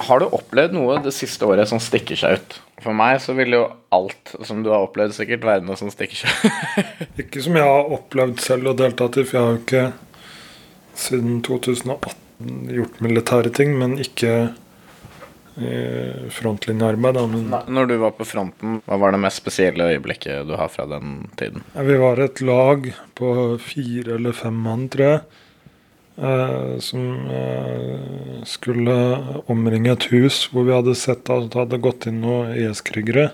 Har 0.08 0.22
du 0.22 0.30
opplevd 0.32 0.72
noe 0.72 0.94
det 1.04 1.12
siste 1.12 1.44
året 1.44 1.68
som 1.68 1.80
stikker 1.82 2.16
seg 2.16 2.38
ut? 2.38 2.54
For 2.80 2.96
meg 2.96 3.18
så 3.20 3.34
vil 3.36 3.52
jo 3.52 3.64
alt 3.92 4.30
som 4.46 4.62
du 4.64 4.70
har 4.72 4.86
opplevd, 4.86 5.12
sikkert 5.12 5.44
være 5.44 5.66
noe 5.66 5.76
som 5.76 5.90
stikker 5.92 6.22
seg 6.22 6.46
ut. 6.46 7.10
ikke 7.26 7.42
som 7.44 7.58
jeg 7.58 7.68
har 7.68 7.92
opplevd 7.98 8.40
selv 8.40 8.72
og 8.72 8.78
deltatt 8.80 9.18
i, 9.20 9.26
for 9.28 9.36
jeg 9.36 9.44
har 9.44 9.58
jo 9.58 9.60
ikke 9.66 9.82
siden 10.98 11.42
2018 11.46 12.72
gjort 12.74 13.02
militære 13.04 13.52
ting, 13.54 13.76
men 13.78 13.98
ikke 14.02 14.54
frontlinjearbeid. 16.30 17.16
Da, 17.16 17.62
Når 17.66 17.88
du 17.90 17.96
var 17.98 18.12
på 18.14 18.22
fronten, 18.28 18.76
hva 18.86 18.98
var 19.02 19.10
det 19.10 19.18
mest 19.24 19.40
spesielle 19.40 19.88
øyeblikket 19.90 20.46
du 20.46 20.52
har 20.54 20.70
fra 20.70 20.84
den 20.86 21.24
tiden? 21.40 21.64
Vi 21.74 21.96
var 21.98 22.22
et 22.22 22.38
lag 22.46 22.86
på 23.18 23.32
fire 23.58 24.14
eller 24.20 24.36
fem 24.38 24.54
mann, 24.54 24.86
tror 24.92 25.08
jeg. 25.08 25.24
Eh, 26.18 26.78
som 26.78 27.30
eh, 27.30 28.42
skulle 28.42 28.94
omringe 29.46 29.92
et 29.92 30.06
hus 30.10 30.48
hvor 30.50 30.64
vi 30.66 30.74
hadde 30.74 30.96
sett 30.98 31.30
at 31.30 31.46
det 31.46 31.60
hadde 31.60 31.78
gått 31.84 32.08
inn 32.10 32.18
noen 32.24 32.56
IS-krigere. 32.58 33.28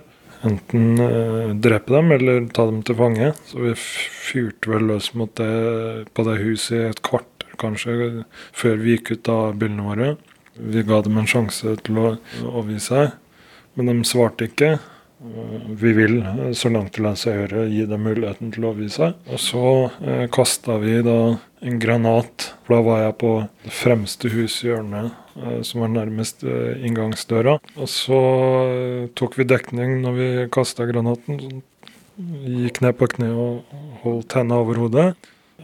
Enten 0.44 1.00
eh, 1.00 1.54
drepe 1.64 1.94
dem 1.94 2.12
eller 2.12 2.44
ta 2.52 2.66
dem 2.68 2.82
til 2.84 2.98
fange. 2.98 3.30
Så 3.48 3.62
vi 3.62 3.72
fyrte 3.78 4.74
vel 4.74 4.90
løs 4.90 5.14
mot 5.16 5.32
det 5.40 6.10
på 6.12 6.26
det 6.28 6.36
huset 6.42 6.76
i 6.76 6.82
et 6.90 7.00
kvarter 7.00 7.33
kanskje 7.60 8.24
før 8.52 8.80
vi 8.82 8.96
gikk 8.96 9.14
ut 9.16 9.30
av 9.32 9.58
bilene 9.60 9.86
våre. 9.88 10.08
Vi 10.54 10.82
ga 10.86 11.00
dem 11.02 11.18
en 11.18 11.30
sjanse 11.30 11.76
til 11.82 11.98
å 11.98 12.08
overgi 12.50 12.80
seg, 12.82 13.14
men 13.74 13.90
de 13.90 13.96
svarte 14.06 14.46
ikke. 14.48 14.76
Vi 15.80 15.92
vil, 15.96 16.18
eh, 16.20 16.52
så 16.52 16.68
langt 16.68 16.92
det 16.92 17.02
lar 17.02 17.16
seg 17.16 17.38
gjøre, 17.38 17.68
gi 17.72 17.86
dem 17.88 18.02
muligheten 18.04 18.52
til 18.52 18.64
å 18.64 18.72
overgi 18.74 18.90
seg. 18.92 19.14
Og 19.32 19.40
så 19.40 19.66
eh, 20.04 20.26
kasta 20.28 20.76
vi 20.82 20.98
da 21.02 21.38
en 21.64 21.78
granat, 21.80 22.50
da 22.68 22.80
var 22.84 23.00
jeg 23.06 23.14
på 23.22 23.30
det 23.64 23.72
fremste 23.72 24.28
huset 24.28 24.66
i 24.66 24.68
hjørnet, 24.68 25.14
eh, 25.40 25.60
som 25.64 25.80
var 25.80 25.94
nærmest 25.94 26.44
eh, 26.44 26.82
inngangsdøra. 26.84 27.56
Og 27.78 27.88
så 27.88 28.20
eh, 28.68 29.06
tok 29.16 29.38
vi 29.38 29.48
dekning 29.48 30.02
når 30.02 30.18
vi 30.18 30.28
kasta 30.52 30.84
granaten. 30.90 31.62
Gikk 32.44 32.82
ned 32.84 32.98
på 33.00 33.08
kne 33.16 33.30
og 33.32 33.78
holdt 34.04 34.36
henda 34.36 34.60
over 34.60 34.84
hodet. 34.84 35.06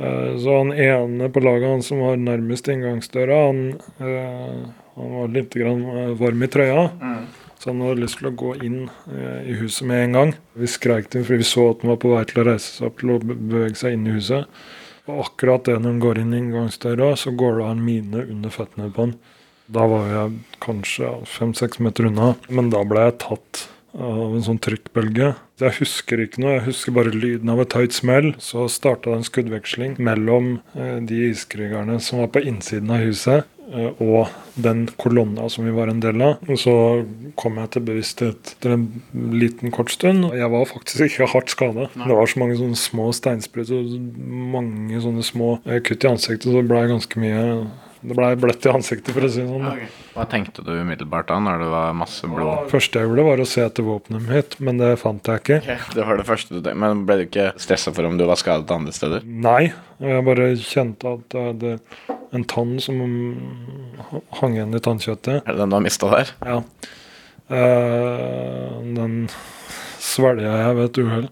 Eh, 0.01 0.39
Så 0.39 0.57
han 0.57 0.73
ene 0.73 1.29
på 1.29 1.41
laget, 1.41 1.69
han 1.69 1.83
som 1.83 2.01
var 2.01 2.17
nærmest 2.17 2.69
inngangsdøra, 2.69 3.47
han, 3.47 3.81
eh, 4.01 4.61
han 4.97 5.15
var 5.17 5.29
litt 5.29 5.55
grann 5.55 5.85
eh, 5.85 6.15
varm 6.17 6.43
i 6.43 6.49
trøya. 6.49 6.91
Så 7.61 7.71
han 7.71 7.81
hadde 7.85 8.01
lyst 8.01 8.17
til 8.23 8.31
å 8.31 8.37
gå 8.41 8.55
inn 8.65 8.87
i 9.45 9.53
huset 9.53 9.85
med 9.85 10.05
en 10.07 10.15
gang. 10.17 10.31
Vi 10.57 10.65
skreik 10.65 11.11
til 11.11 11.21
ham 11.21 11.27
fordi 11.29 11.43
vi 11.43 11.49
så 11.51 11.65
at 11.75 11.83
han 11.83 11.91
var 11.91 11.99
på 12.01 12.13
vei 12.15 12.23
til 12.25 12.41
å 12.41 12.45
reise 12.49 12.71
seg 12.73 12.87
opp 12.89 13.03
til 13.03 13.11
å 13.13 13.19
bevege 13.21 13.77
seg 13.77 13.93
inn 13.93 14.07
i 14.09 14.15
huset. 14.15 14.63
Og 15.05 15.27
akkurat 15.27 15.69
det 15.69 15.75
når 15.77 15.91
han 15.91 16.01
går 16.01 16.21
inn 16.23 16.33
i 16.33 16.39
inngangsdøra, 16.41 17.11
så 17.21 17.35
går 17.37 17.59
det 17.59 17.67
av 17.67 17.75
en 17.75 17.85
mine 17.85 18.25
under 18.33 18.55
føttene 18.55 18.89
på 18.89 19.05
han. 19.05 19.13
Da 19.69 19.85
var 19.93 20.09
jeg 20.09 20.39
kanskje 20.65 21.13
fem-seks 21.29 21.83
meter 21.85 22.09
unna, 22.09 22.31
men 22.49 22.73
da 22.73 22.81
ble 22.89 23.05
jeg 23.11 23.19
tatt 23.27 23.67
av 23.97 24.35
en 24.37 24.45
sånn 24.45 24.61
trykkbølge. 24.63 25.33
Jeg 25.61 25.77
husker 25.81 26.23
ikke 26.23 26.43
noe, 26.43 26.57
jeg 26.59 26.69
husker 26.71 26.95
bare 26.97 27.15
lyden 27.15 27.51
av 27.53 27.63
et 27.63 27.77
høyt 27.77 27.97
smell. 27.97 28.33
Så 28.43 28.69
starta 28.73 29.13
det 29.13 29.21
en 29.21 29.27
skuddveksling 29.27 29.97
mellom 30.01 30.59
eh, 30.75 30.99
de 31.07 31.25
iskrigerne 31.31 31.99
som 32.03 32.23
var 32.23 32.31
på 32.35 32.45
innsiden 32.49 32.93
av 32.95 33.05
huset, 33.05 33.51
eh, 33.73 33.91
og 34.01 34.31
den 34.61 34.87
kolonna 35.01 35.49
som 35.53 35.67
vi 35.69 35.75
var 35.75 35.93
en 35.93 36.01
del 36.03 36.23
av. 36.25 36.41
Og 36.49 36.61
så 36.61 36.75
kom 37.41 37.61
jeg 37.61 37.75
til 37.75 37.87
bevissthet 37.91 38.55
etter 38.55 38.77
en 38.77 38.89
liten 39.35 39.75
kort 39.75 39.93
stund. 39.93 40.31
og 40.31 40.39
Jeg 40.39 40.55
var 40.55 40.71
faktisk 40.71 41.07
ikke 41.09 41.31
hardt 41.35 41.53
skada. 41.53 41.91
Det 41.97 42.17
var 42.23 42.31
så 42.31 42.43
mange 42.43 42.59
sånne 42.61 42.81
små 42.81 43.11
steinsprut 43.17 43.75
og 43.77 43.95
mange 44.57 45.03
sånne 45.05 45.27
små 45.27 45.55
eh, 45.67 45.83
kutt 45.85 46.07
i 46.07 46.13
ansiktet, 46.15 46.49
så 46.49 46.61
det 46.61 46.69
blei 46.71 46.87
ganske 46.91 47.21
mye 47.21 47.47
Det 48.01 48.17
blei 48.17 48.31
bløtt 48.41 48.65
i 48.65 48.71
ansiktet, 48.73 49.13
for 49.13 49.27
å 49.27 49.29
si 49.29 49.43
det 49.45 49.49
sånn. 49.51 49.83
Hva 50.15 50.25
tenkte 50.31 50.65
du 50.65 50.71
umiddelbart 50.73 51.29
da, 51.29 51.37
når 51.45 51.65
det 51.65 51.69
var 51.73 51.97
masse 52.01 52.29
blod? 52.31 52.65
Det 52.65 52.73
første 52.73 53.03
jeg 53.03 53.11
gjorde, 53.11 53.27
var 53.27 53.43
å 53.43 53.49
se 53.51 53.65
etter 53.67 53.85
våpenet 53.85 54.25
mitt, 54.29 54.57
men 54.65 54.81
det 54.81 54.95
fant 55.03 55.29
jeg 55.29 55.43
ikke. 55.43 55.77
Det 55.97 56.07
var 56.09 56.21
det 56.21 56.27
første 56.29 56.55
du 56.55 56.61
tenkte. 56.63 56.79
Men 56.81 57.05
ble 57.09 57.19
du 57.21 57.27
ikke 57.27 57.51
stressa 57.61 57.93
for 57.97 58.09
om 58.09 58.17
du 58.17 58.25
var 58.31 58.41
skadet 58.41 58.73
andre 58.73 58.95
steder? 58.97 59.27
Nei. 59.27 59.73
Jeg 60.01 60.25
bare 60.25 60.49
kjente 60.57 61.13
at 61.19 61.37
jeg 61.37 61.51
hadde 61.53 61.75
en 62.33 62.47
tann 62.49 62.73
som 62.81 63.03
hang 64.41 64.57
igjen 64.57 64.77
i 64.77 64.83
tannkjøttet. 64.83 65.43
Er 65.45 65.53
det 65.53 65.61
den 65.61 65.73
du 65.73 65.77
har 65.77 65.85
mista 65.85 66.11
der? 66.15 66.33
Ja. 66.47 66.59
Eh, 67.51 68.81
den 68.97 69.27
svelga 70.01 70.57
jeg 70.63 70.79
ved 70.79 70.89
et 70.89 71.03
uhell. 71.05 71.29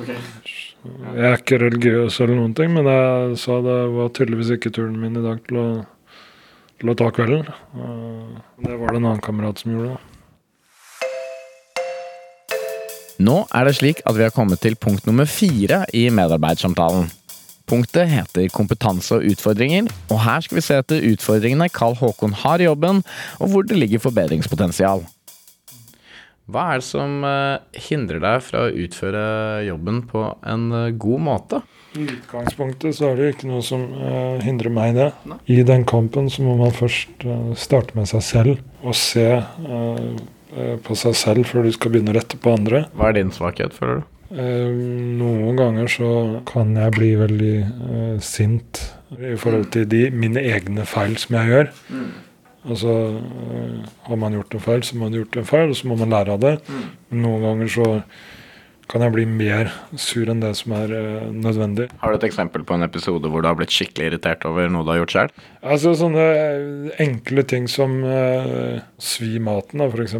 Jeg 0.00 1.26
er 1.28 1.36
ikke 1.36 1.58
religiøs 1.60 2.16
eller 2.22 2.38
noen 2.38 2.54
ting, 2.56 2.72
men 2.72 2.88
jeg 2.88 3.40
sa 3.42 3.58
det 3.64 3.78
var 3.92 4.12
tydeligvis 4.16 4.54
ikke 4.56 4.72
turen 4.72 4.96
min 5.00 5.18
i 5.20 5.24
dag 5.24 5.42
til 5.46 5.58
å, 5.60 5.66
til 6.80 6.92
å 6.92 6.96
ta 6.98 7.10
kvelden. 7.14 7.44
Eh, 7.46 8.40
det 8.64 8.78
var 8.80 8.90
det 8.90 9.00
en 9.00 9.10
annen 9.12 9.24
kamerat 9.24 9.60
som 9.62 9.76
gjorde. 9.76 9.94
det. 9.94 10.06
Nå 13.20 13.42
er 13.52 13.66
det 13.68 13.76
slik 13.76 13.98
at 14.08 14.16
vi 14.16 14.24
har 14.24 14.32
kommet 14.32 14.62
til 14.64 14.78
punkt 14.80 15.04
nummer 15.04 15.28
fire 15.28 15.84
i 15.92 16.06
medarbeidssamtalen. 16.08 17.10
Punktet 17.68 18.08
heter 18.10 18.48
kompetanse 18.50 19.14
og 19.14 19.26
utfordringer, 19.30 19.90
og 20.10 20.22
her 20.24 20.40
skal 20.42 20.56
vi 20.58 20.64
se 20.64 20.78
etter 20.80 21.04
utfordringene 21.12 21.68
Carl 21.70 21.94
Håkon 22.00 22.32
har 22.42 22.58
i 22.58 22.66
jobben, 22.66 23.04
og 23.38 23.52
hvor 23.52 23.62
det 23.62 23.78
ligger 23.78 24.02
forbedringspotensial. 24.02 25.04
Hva 26.50 26.66
er 26.72 26.80
det 26.82 26.86
som 26.88 27.24
eh, 27.26 27.82
hindrer 27.88 28.22
deg 28.24 28.42
fra 28.42 28.66
å 28.66 28.72
utføre 28.84 29.22
jobben 29.68 30.02
på 30.10 30.24
en 30.50 30.66
eh, 30.74 30.88
god 31.00 31.24
måte? 31.28 31.62
I 31.98 32.06
utgangspunktet 32.06 32.94
så 32.98 33.10
er 33.10 33.18
det 33.18 33.30
ikke 33.34 33.50
noe 33.50 33.62
som 33.66 33.86
eh, 33.94 34.42
hindrer 34.44 34.74
meg 34.74 34.92
i 34.92 34.98
det. 34.98 35.08
I 35.50 35.62
den 35.66 35.86
kampen 35.88 36.30
så 36.30 36.44
må 36.46 36.58
man 36.60 36.74
først 36.74 37.26
eh, 37.26 37.50
starte 37.58 37.98
med 37.98 38.10
seg 38.10 38.26
selv 38.26 38.60
og 38.82 38.96
se 38.96 39.26
på 40.82 40.94
seg 40.98 41.14
selv 41.14 41.46
før 41.46 41.62
du 41.62 41.70
skal 41.70 41.92
begynne 41.92 42.10
å 42.10 42.16
rette 42.16 42.38
på 42.40 42.50
andre. 42.56 42.88
Hva 42.98 43.12
er 43.12 43.20
din 43.20 43.28
svakhet, 43.30 43.76
føler 43.76 44.00
du? 44.00 44.08
Eh, 44.30 44.70
noen 45.18 45.56
ganger 45.58 45.90
så 45.90 46.08
kan 46.46 46.70
jeg 46.78 46.94
bli 46.94 47.10
veldig 47.18 47.54
eh, 47.58 48.18
sint 48.22 48.78
i 49.18 49.34
forhold 49.34 49.72
til 49.74 49.88
de 49.90 50.04
mine 50.14 50.42
egne 50.52 50.84
feil 50.86 51.16
som 51.18 51.34
jeg 51.34 51.50
gjør. 51.50 51.72
Altså, 52.68 52.92
eh, 53.16 53.88
Har 54.08 54.16
man 54.20 54.36
gjort 54.36 54.54
en 54.54 54.60
feil, 54.60 54.82
så 54.82 54.96
har 54.96 55.04
man 55.04 55.16
gjort 55.16 55.36
en 55.36 55.48
feil, 55.48 55.70
og 55.70 55.76
så 55.76 55.88
må 55.88 55.96
man 55.96 56.12
lære 56.12 56.36
av 56.36 56.40
det. 56.40 56.58
Men 57.10 57.22
noen 57.24 57.42
ganger 57.46 57.68
så 57.68 57.88
kan 58.90 59.04
jeg 59.04 59.14
bli 59.14 59.24
mer 59.24 59.70
sur 59.94 60.26
enn 60.32 60.40
det 60.42 60.50
som 60.58 60.72
er 60.74 60.90
uh, 60.90 61.28
nødvendig. 61.30 61.86
Har 62.02 62.10
du 62.10 62.18
et 62.18 62.26
eksempel 62.26 62.64
på 62.66 62.74
en 62.74 62.82
episode 62.82 63.30
hvor 63.30 63.42
du 63.42 63.46
har 63.46 63.54
blitt 63.54 63.70
skikkelig 63.70 64.08
irritert 64.08 64.42
over 64.48 64.66
noe 64.66 64.82
du 64.82 64.90
har 64.90 64.98
gjort 65.04 65.14
sjøl? 65.14 65.30
Altså 65.62 65.92
sånne 65.94 66.24
enkle 67.02 67.46
ting 67.46 67.70
som 67.70 68.00
uh, 68.02 68.82
svi 68.98 69.38
maten, 69.38 69.78
da, 69.78 69.86
f.eks. 69.86 70.18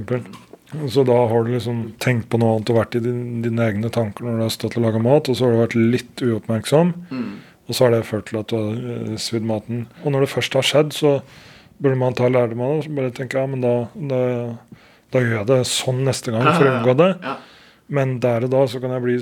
Så 0.94 1.02
da 1.02 1.18
har 1.26 1.44
du 1.44 1.50
liksom 1.50 1.82
tenkt 1.98 2.28
på 2.30 2.38
noe 2.38 2.60
annet 2.60 2.70
og 2.70 2.78
vært 2.78 2.94
i 2.94 3.02
din, 3.02 3.40
dine 3.42 3.66
egne 3.72 3.90
tanker 3.90 4.26
når 4.26 4.38
du 4.38 4.46
har 4.46 4.52
stått 4.54 4.78
og 4.78 4.86
laga 4.86 5.02
mat, 5.02 5.26
og 5.26 5.34
så 5.34 5.48
har 5.48 5.56
du 5.56 5.62
vært 5.64 5.78
litt 5.78 6.22
uoppmerksom, 6.22 6.92
og 7.66 7.74
så 7.74 7.86
har 7.86 7.96
det 7.96 8.06
ført 8.06 8.28
til 8.30 8.38
at 8.38 8.52
du 8.52 8.56
har 8.58 8.78
eh, 8.94 9.16
svidd 9.18 9.46
maten. 9.46 9.88
Og 10.04 10.14
når 10.14 10.24
det 10.24 10.30
først 10.30 10.54
har 10.58 10.66
skjedd, 10.66 10.94
så 10.94 11.16
burde 11.80 11.98
man 12.00 12.16
ta 12.16 12.28
lærdom 12.28 12.60
av 12.64 12.74
det, 12.74 12.84
så 12.86 12.96
bare 12.98 13.14
tenke 13.16 13.40
ja, 13.40 13.46
men 13.50 13.64
da, 13.64 13.74
da, 14.10 14.20
da 15.14 15.22
gjør 15.24 15.38
jeg 15.38 15.48
det 15.50 15.60
sånn 15.70 16.04
neste 16.06 16.34
gang 16.34 16.50
for 16.52 16.68
å 16.68 16.74
unngå 16.76 16.96
det. 17.00 17.10
Men 17.90 18.18
der 18.22 18.46
og 18.46 18.52
da 18.52 18.60
så 18.70 18.78
kan 18.82 18.92
jeg 18.94 19.02
bli 19.02 19.16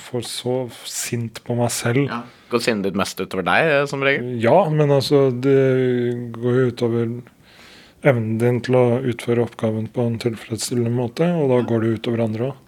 for 0.00 0.24
så 0.24 0.54
sint 0.88 1.42
på 1.44 1.56
meg 1.58 1.68
selv. 1.74 2.08
Går 2.52 2.62
sinnet 2.64 2.88
ditt 2.88 2.96
mest 2.96 3.20
utover 3.20 3.44
deg, 3.44 3.72
eh, 3.74 3.84
som 3.90 4.04
regel? 4.06 4.30
Ja, 4.40 4.62
men 4.72 4.94
altså 4.94 5.26
det 5.28 5.58
går 6.38 6.60
jo 6.62 6.70
utover 6.72 7.04
evnen 8.04 8.38
din 8.40 8.62
til 8.64 8.78
å 8.78 8.84
utføre 9.12 9.44
oppgaven 9.44 9.90
på 9.92 10.06
en 10.08 10.16
tilfredsstillende 10.22 10.92
måte, 10.92 11.28
og 11.36 11.52
da 11.52 11.60
går 11.68 11.84
det 11.84 11.92
utover 11.98 12.24
andre 12.24 12.50
òg. 12.50 12.64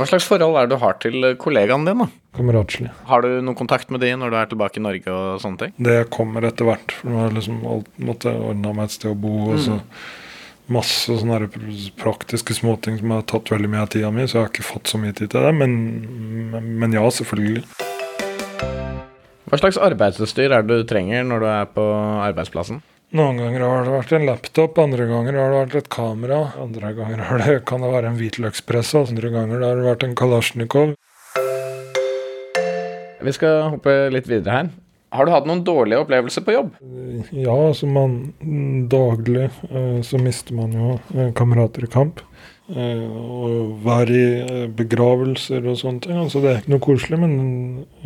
Hva 0.00 0.06
slags 0.08 0.24
forhold 0.24 0.56
er 0.56 0.64
det 0.68 0.72
du 0.78 0.80
har 0.80 0.94
til 1.02 1.24
eh, 1.28 1.34
kollegaen 1.40 1.84
din? 1.84 1.98
da? 2.00 2.06
Kameratslig. 2.38 2.88
Har 3.10 3.20
du 3.26 3.28
noen 3.44 3.56
kontakt 3.58 3.90
med 3.92 4.00
de 4.00 4.14
når 4.16 4.32
du 4.32 4.36
er 4.40 4.48
tilbake 4.48 4.80
i 4.80 4.84
Norge 4.84 5.12
og 5.12 5.42
sånne 5.42 5.60
ting? 5.66 5.74
Det 5.76 5.98
kommer 6.14 6.46
etter 6.48 6.64
hvert. 6.68 6.94
For 7.02 7.12
nå 7.12 7.26
jeg 7.26 7.36
liksom 7.36 7.58
alt, 7.68 7.90
måtte 8.00 8.32
ordna 8.32 8.72
meg 8.78 8.88
et 8.88 8.96
sted 8.96 9.12
å 9.12 9.18
bo, 9.20 9.34
og 9.52 9.60
så 9.60 9.76
masse 10.70 11.16
sånne 11.18 11.48
praktiske 11.98 12.54
småting 12.54 12.96
som 13.00 13.10
har 13.16 13.24
tatt 13.28 13.50
veldig 13.50 13.68
mye 13.72 13.82
av 13.84 13.90
tida 13.92 14.12
mi, 14.14 14.22
så 14.30 14.38
jeg 14.38 14.44
har 14.46 14.52
ikke 14.54 14.68
fått 14.70 14.86
så 14.92 15.00
mye 15.02 15.12
tid 15.18 15.32
til 15.34 15.42
det. 15.44 15.52
Men, 15.58 15.76
men- 16.54 16.70
men 16.84 16.94
ja, 16.96 17.02
selvfølgelig. 17.10 17.64
Hva 19.50 19.58
slags 19.58 19.80
arbeidsutstyr 19.82 20.52
er 20.54 20.62
det 20.62 20.76
du 20.80 20.86
trenger 20.86 21.24
når 21.26 21.42
du 21.42 21.48
er 21.50 21.66
på 21.74 21.84
arbeidsplassen? 22.30 22.78
Noen 23.10 23.40
ganger 23.42 23.64
har 23.66 23.80
det 23.82 23.90
vært 23.90 24.12
en 24.14 24.24
laptop, 24.28 24.76
andre 24.78 25.06
ganger 25.10 25.34
har 25.34 25.48
det 25.50 25.56
vært 25.64 25.72
et 25.80 25.88
kamera. 25.90 26.36
Andre 26.62 26.92
ganger 26.94 27.24
har 27.26 27.42
det, 27.42 27.56
kan 27.66 27.82
det 27.82 27.90
være 27.90 28.12
en 28.12 28.20
hvitløkspresse, 28.20 29.02
andre 29.10 29.32
ganger 29.34 29.64
har 29.66 29.80
det 29.80 29.88
vært 29.88 30.04
en 30.06 30.14
kalasjnikov. 30.20 30.92
Vi 33.20 33.34
skal 33.34 33.74
hoppe 33.74 33.96
litt 34.14 34.30
videre 34.30 34.54
her. 34.54 34.70
Har 35.10 35.26
du 35.26 35.34
hatt 35.34 35.50
noen 35.50 35.64
dårlige 35.66 36.04
opplevelser 36.04 36.46
på 36.46 36.54
jobb? 36.54 36.70
Ja, 37.34 37.50
altså 37.50 37.90
man 37.90 38.14
Daglig 38.92 39.48
eh, 39.48 39.98
så 40.06 40.22
mister 40.22 40.54
man 40.54 40.70
jo 40.78 40.94
eh, 41.16 41.32
kamerater 41.34 41.88
i 41.88 41.90
kamp. 41.90 42.22
Eh, 42.70 43.06
og 43.10 43.80
være 43.82 44.14
i 44.14 44.26
eh, 44.44 44.66
begravelser 44.70 45.66
og 45.66 45.80
sånne 45.82 46.06
ting. 46.06 46.20
Altså 46.28 46.44
det 46.44 46.52
er 46.52 46.62
ikke 46.62 46.76
noe 46.76 46.86
koselig, 46.86 47.18
men 47.26 47.34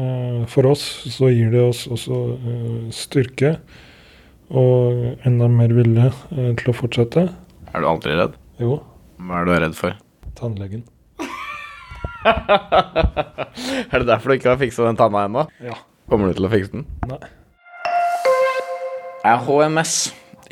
eh, 0.00 0.44
for 0.48 0.72
oss 0.72 0.86
så 1.12 1.28
gir 1.28 1.52
det 1.52 1.66
oss 1.68 1.84
også 1.92 2.22
eh, 2.40 2.78
styrke. 3.04 3.58
Og 4.50 5.24
enda 5.26 5.48
mer 5.48 5.72
vilje 5.74 6.10
eh, 6.10 6.50
til 6.60 6.70
å 6.72 6.76
fortsette. 6.76 7.28
Er 7.72 7.80
du 7.80 7.86
aldri 7.88 8.16
redd? 8.18 8.34
Jo, 8.60 8.80
Hva 9.24 9.40
er 9.40 9.48
du 9.48 9.54
redd 9.56 9.76
for? 9.78 9.96
tannlegen. 10.34 10.82
er 12.24 13.98
det 14.00 14.06
derfor 14.08 14.32
du 14.32 14.34
ikke 14.38 14.50
har 14.50 14.58
fiksa 14.60 14.86
den 14.88 14.98
tanna 14.98 15.24
ennå? 15.28 15.44
Ja. 15.62 15.76
Kommer 16.10 16.28
du 16.30 16.36
til 16.38 16.48
å 16.48 16.52
fikse 16.52 16.72
den? 16.74 16.84
Nei. 17.08 17.20
Er 19.24 19.40
HMS 19.46 19.94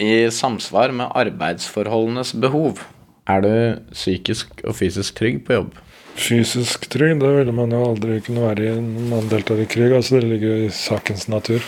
i 0.01 0.13
samsvar 0.33 0.95
med 0.97 1.11
arbeidsforholdenes 1.19 2.33
behov? 2.41 2.81
Er 3.29 3.43
du 3.45 3.53
psykisk 3.93 4.63
og 4.65 4.75
fysisk 4.79 5.19
trygg 5.19 5.43
på 5.47 5.59
jobb? 5.59 5.75
Fysisk 6.17 6.87
trygg, 6.93 7.19
det 7.23 7.31
ville 7.39 7.53
man 7.57 7.73
jo 7.73 7.83
aldri 7.91 8.19
kunne 8.25 8.47
være 8.47 8.71
i 8.71 8.73
når 8.81 9.07
man 9.13 9.29
deltar 9.33 9.61
i 9.63 9.67
krig. 9.69 9.93
altså 9.97 10.19
Det 10.21 10.29
ligger 10.31 10.49
jo 10.57 10.67
i 10.69 10.73
sakens 10.77 11.29
natur. 11.33 11.61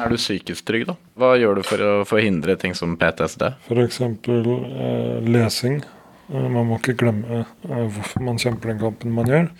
Er 0.00 0.08
du 0.12 0.16
psykisk 0.16 0.64
trygg, 0.64 0.86
da? 0.88 0.96
Hva 1.20 1.34
gjør 1.36 1.60
du 1.60 1.64
for 1.66 1.84
å 1.84 1.92
forhindre 2.08 2.56
ting 2.60 2.72
som 2.78 2.96
PTSD? 3.00 3.46
F.eks. 3.68 4.00
Eh, 4.00 5.28
lesing. 5.28 5.80
Eh, 6.32 6.48
man 6.48 6.70
må 6.70 6.80
ikke 6.80 6.96
glemme 7.02 7.42
eh, 7.42 7.86
hvorfor 7.92 8.24
man 8.24 8.40
kjemper 8.40 8.72
den 8.72 8.80
kampen 8.80 9.14
man 9.16 9.28
gjør. 9.28 9.50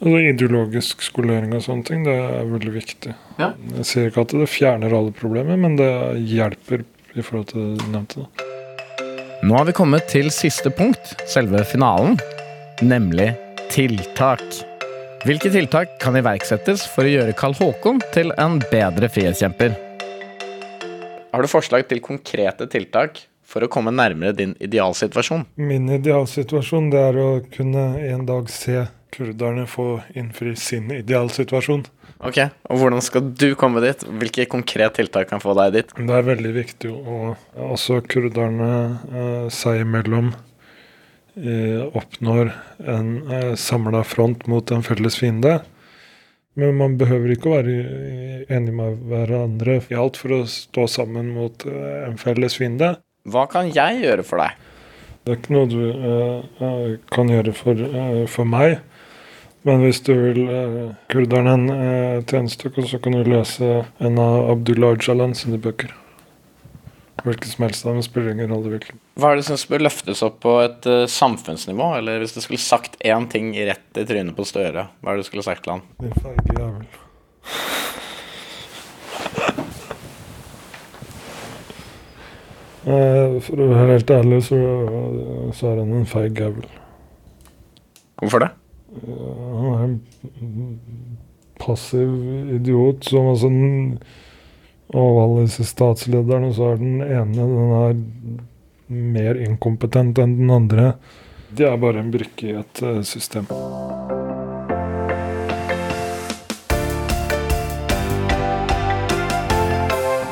Altså 0.00 0.22
Ideologisk 0.30 1.04
skolering 1.06 1.54
og 1.56 1.62
sånne 1.64 1.86
ting, 1.86 2.02
det 2.08 2.16
er 2.16 2.48
veldig 2.50 2.74
viktig. 2.74 3.14
Ja. 3.38 3.52
Jeg 3.78 3.88
sier 3.88 4.10
ikke 4.10 4.24
at 4.24 4.34
det 4.34 4.50
fjerner 4.50 4.96
alle 4.96 5.14
problemer, 5.14 5.60
men 5.60 5.78
det 5.80 5.92
hjelper 6.32 6.84
i 7.14 7.22
forhold 7.22 7.50
til 7.52 7.62
det 7.62 7.84
du 7.84 7.88
nevnte. 7.94 8.24
da. 8.24 8.50
Nå 9.44 9.56
har 9.58 9.68
vi 9.68 9.76
kommet 9.76 10.08
til 10.08 10.30
siste 10.32 10.72
punkt, 10.72 11.14
selve 11.28 11.62
finalen, 11.68 12.16
nemlig 12.82 13.34
tiltak. 13.74 14.42
Hvilke 15.24 15.48
tiltak 15.48 15.94
kan 16.02 16.18
iverksettes 16.20 16.82
for 16.92 17.08
å 17.08 17.08
gjøre 17.08 17.32
Karl 17.32 17.54
Håkon 17.56 18.02
til 18.12 18.28
en 18.36 18.58
bedre 18.68 19.08
frihetskjemper? 19.08 19.72
Har 21.32 21.40
du 21.40 21.48
forslag 21.48 21.86
til 21.88 22.02
konkrete 22.04 22.66
tiltak 22.68 23.22
for 23.40 23.64
å 23.64 23.70
komme 23.72 23.94
nærmere 23.96 24.36
din 24.36 24.52
idealsituasjon? 24.60 25.46
Min 25.56 25.88
idealsituasjon 25.96 26.92
det 26.92 27.00
er 27.08 27.22
å 27.22 27.30
kunne 27.56 27.86
en 28.04 28.28
dag 28.28 28.52
se 28.52 28.84
kurderne 29.16 29.64
få 29.64 30.02
innfri 30.12 30.52
sin 30.60 30.92
idealsituasjon. 30.92 31.86
Ok, 32.20 32.44
og 32.68 32.82
hvordan 32.82 33.00
skal 33.08 33.24
du 33.32 33.54
komme 33.56 33.80
dit? 33.80 34.04
Hvilke 34.04 34.44
konkrete 34.52 35.00
tiltak 35.00 35.32
kan 35.32 35.40
få 35.40 35.56
deg 35.56 35.78
dit? 35.78 36.00
Det 36.04 36.18
er 36.20 36.32
veldig 36.34 36.52
viktig 36.60 36.92
å 36.92 37.20
også 37.72 38.02
kurderne 38.12 38.74
eh, 39.08 39.46
seg 39.48 39.86
imellom 39.86 40.34
oppnår 41.34 42.52
en 42.78 43.30
eh, 43.32 43.54
samla 43.54 44.04
front 44.04 44.46
mot 44.46 44.70
en 44.70 44.82
felles 44.86 45.16
fiende. 45.18 45.60
Men 46.54 46.76
man 46.78 46.94
behøver 46.98 47.34
ikke 47.34 47.50
å 47.50 47.56
være 47.56 48.44
enig 48.54 48.74
med 48.78 49.00
hverandre 49.10 49.80
i 49.90 49.96
alt 49.98 50.20
for 50.20 50.36
å 50.36 50.44
stå 50.46 50.86
sammen 50.90 51.32
mot 51.34 51.66
eh, 51.66 52.04
en 52.06 52.18
felles 52.20 52.54
fiende. 52.60 52.94
Hva 53.26 53.48
kan 53.50 53.72
jeg 53.72 54.04
gjøre 54.04 54.26
for 54.26 54.42
deg? 54.44 54.60
Det 55.24 55.32
er 55.32 55.40
ikke 55.40 55.56
noe 55.56 55.70
du 55.72 55.80
eh, 55.88 56.40
eh, 56.62 56.88
kan 57.10 57.32
gjøre 57.32 57.56
for, 57.56 57.80
eh, 57.80 58.22
for 58.30 58.46
meg. 58.46 58.78
Men 59.64 59.80
hvis 59.80 60.02
du 60.04 60.12
vil 60.12 60.42
eh, 60.44 60.80
kurderne 61.10 61.56
en 61.56 62.24
tjeneste, 62.28 62.70
så 62.84 63.00
kan 63.02 63.16
du 63.16 63.24
lese 63.26 63.86
en 63.98 64.20
av 64.20 64.52
Abdullah 64.52 64.94
Öcalan 64.98 65.34
sine 65.34 65.58
bøker. 65.58 65.90
Hvilken 67.24 67.48
som 67.48 67.64
helst 67.64 67.86
av 67.86 67.94
dem 67.94 68.02
spiller 68.04 68.34
ingen 68.34 68.50
rolle 68.52 68.74
hvilken. 68.74 68.98
Hva 69.16 69.30
er 69.32 69.38
det 69.40 69.46
som 69.46 69.56
bør 69.70 69.86
løftes 69.86 70.20
opp 70.26 70.42
på 70.44 70.58
et 70.60 70.88
uh, 70.90 71.06
samfunnsnivå? 71.08 71.86
Eller 71.96 72.20
hvis 72.20 72.36
du 72.36 72.42
skulle 72.44 72.60
sagt 72.60 72.98
én 73.00 73.24
ting 73.32 73.54
rett 73.64 74.00
i 74.00 74.04
trynet 74.04 74.36
på 74.36 74.44
Støre, 74.44 74.90
hva 75.00 75.14
er 75.14 75.16
det 75.16 75.24
du 75.24 75.30
skulle 75.30 75.46
sagt 75.46 75.64
til 75.64 75.78
han? 75.78 75.86
Din 76.04 76.12
feige 76.20 76.58
jævel. 76.58 76.84
Eh, 82.84 83.38
For 83.40 83.56
å 83.64 83.70
være 83.70 83.94
helt 83.94 84.12
ærlig, 84.12 84.42
så, 84.50 84.58
så 85.56 85.70
er 85.70 85.80
han 85.80 85.94
en 86.02 86.08
feig 86.08 86.36
jævel. 86.36 86.68
Hvorfor 88.20 88.44
det? 88.44 88.50
Han 89.08 89.70
er 89.70 89.86
en 89.86 89.96
passiv 91.60 92.12
idiot 92.58 93.08
som 93.08 93.32
altså 93.32 93.48
Av 94.92 95.18
alle 95.18 95.46
disse 95.46 95.64
statslederne, 95.64 96.50
så 96.52 96.74
er 96.74 96.82
den 96.82 96.98
ene 97.00 97.46
den 97.48 97.70
er 97.78 97.94
mer 98.94 99.38
inkompetent 99.40 100.18
enn 100.20 100.36
den 100.36 100.52
andre. 100.52 100.92
De 101.56 101.64
er 101.64 101.80
bare 101.80 102.02
en 102.02 102.12
brikke 102.12 102.50
i 102.50 102.56
et 102.60 102.82
eh, 102.84 103.00
system. 103.06 103.48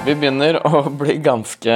Vi 0.03 0.17
begynner 0.19 0.59
å 0.67 0.83
bli 0.99 1.15
ganske 1.23 1.75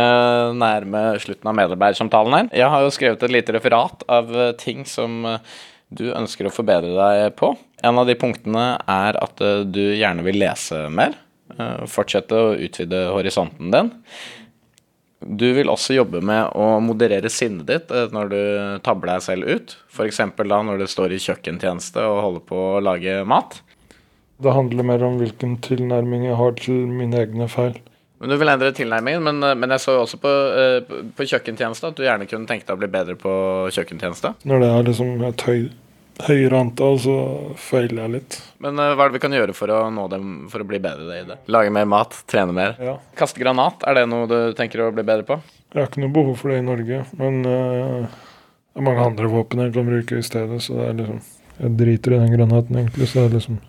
nærme 0.58 1.04
slutten 1.22 1.48
av 1.48 1.56
medarbeidersamtalen 1.56 2.34
her. 2.36 2.48
Jeg 2.58 2.72
har 2.74 2.82
jo 2.84 2.92
skrevet 2.92 3.22
et 3.22 3.36
lite 3.38 3.54
referat 3.56 4.02
av 4.10 4.32
eh, 4.34 4.52
ting 4.60 4.84
som 4.84 5.22
eh, 5.30 5.54
du 5.88 6.10
ønsker 6.10 6.50
å 6.50 6.52
forbedre 6.52 6.92
deg 6.92 7.36
på. 7.38 7.54
En 7.86 8.02
av 8.02 8.10
de 8.10 8.18
punktene 8.18 8.74
er 8.90 9.16
at 9.22 9.40
du 9.70 9.84
gjerne 9.94 10.24
vil 10.26 10.40
lese 10.42 10.88
mer. 10.90 11.14
Eh, 11.58 11.84
Fortsette 11.90 12.32
å 12.34 12.54
utvide 12.56 13.04
horisonten 13.14 13.70
din. 13.74 13.92
Du 15.26 15.46
vil 15.56 15.70
også 15.72 15.94
jobbe 15.96 16.20
med 16.20 16.50
å 16.54 16.76
moderere 16.84 17.30
sinnet 17.32 17.66
ditt 17.70 17.90
eh, 17.90 18.08
når 18.12 18.28
du 18.34 18.40
tabber 18.84 19.14
deg 19.14 19.22
selv 19.24 19.48
ut. 19.48 19.76
F.eks. 19.90 20.20
da 20.36 20.58
når 20.62 20.82
du 20.82 20.86
står 20.90 21.14
i 21.16 21.20
kjøkkentjeneste 21.24 22.04
og 22.04 22.20
holder 22.26 22.44
på 22.50 22.60
å 22.76 22.82
lage 22.84 23.22
mat. 23.28 23.60
Det 24.42 24.52
handler 24.52 24.84
mer 24.84 25.02
om 25.06 25.16
hvilken 25.16 25.56
tilnærming 25.64 26.26
jeg 26.28 26.36
har 26.36 26.52
til 26.60 26.82
mine 26.92 27.22
egne 27.24 27.48
feil. 27.48 27.78
Men 28.20 28.30
Du 28.32 28.36
vil 28.40 28.48
endre 28.48 28.70
tilnærmingen, 28.76 29.24
men, 29.24 29.42
eh, 29.44 29.54
men 29.56 29.72
jeg 29.74 29.82
så 29.86 29.96
jo 29.96 30.04
også 30.04 30.20
på, 30.20 30.30
på- 30.88 31.00
på 31.16 31.26
kjøkkentjeneste 31.32 31.88
at 31.90 31.96
du 31.98 32.04
gjerne 32.04 32.28
kunne 32.28 32.46
tenke 32.48 32.64
deg 32.68 32.76
å 32.76 32.80
bli 32.84 32.88
bedre 32.92 33.16
på 33.20 33.32
kjøkkentjeneste. 33.72 34.34
Når 34.44 34.60
det 34.62 34.70
er 34.72 34.86
liksom 34.90 35.10
et 35.28 35.42
høy, 35.48 35.66
høyere 36.24 36.60
antall, 36.64 36.98
så 37.02 37.16
feiler 37.60 38.04
jeg 38.04 38.12
litt. 38.14 38.36
Men 38.64 38.78
uh, 38.80 38.92
hva 38.94 39.06
er 39.06 39.10
det 39.10 39.18
vi 39.18 39.22
kan 39.26 39.36
gjøre 39.36 39.54
for 39.56 39.72
å 39.72 39.80
nå 39.92 40.06
dem, 40.12 40.34
for 40.52 40.64
å 40.64 40.68
bli 40.68 40.80
bedre 40.82 41.18
i 41.20 41.24
det? 41.28 41.38
Lage 41.52 41.72
mer 41.74 41.88
mat, 41.90 42.16
trene 42.30 42.54
mer. 42.56 42.76
Ja. 42.82 42.96
Kaste 43.18 43.42
granat, 43.42 43.84
er 43.86 43.98
det 43.98 44.06
noe 44.10 44.28
du 44.30 44.38
tenker 44.56 44.86
å 44.86 44.92
bli 44.94 45.04
bedre 45.06 45.26
på? 45.28 45.38
Jeg 45.74 45.82
har 45.82 45.90
ikke 45.90 46.04
noe 46.04 46.14
behov 46.14 46.38
for 46.40 46.52
det 46.52 46.60
i 46.62 46.66
Norge, 46.66 47.02
men 47.20 47.40
uh, 47.44 48.06
det 48.72 48.82
er 48.82 48.86
mange 48.88 49.08
andre 49.10 49.32
våpen 49.32 49.64
jeg 49.64 49.74
kan 49.76 49.90
bruke 49.90 50.20
i 50.20 50.24
stedet, 50.24 50.60
så 50.64 50.78
det 50.78 50.86
er 50.90 51.00
liksom 51.02 51.20
Jeg 51.56 51.76
driter 51.80 52.14
i 52.16 52.22
den 52.22 52.32
granaten, 52.36 52.80
egentlig, 52.80 53.10
så 53.10 53.22
det 53.22 53.26
er 53.26 53.36
liksom 53.38 53.60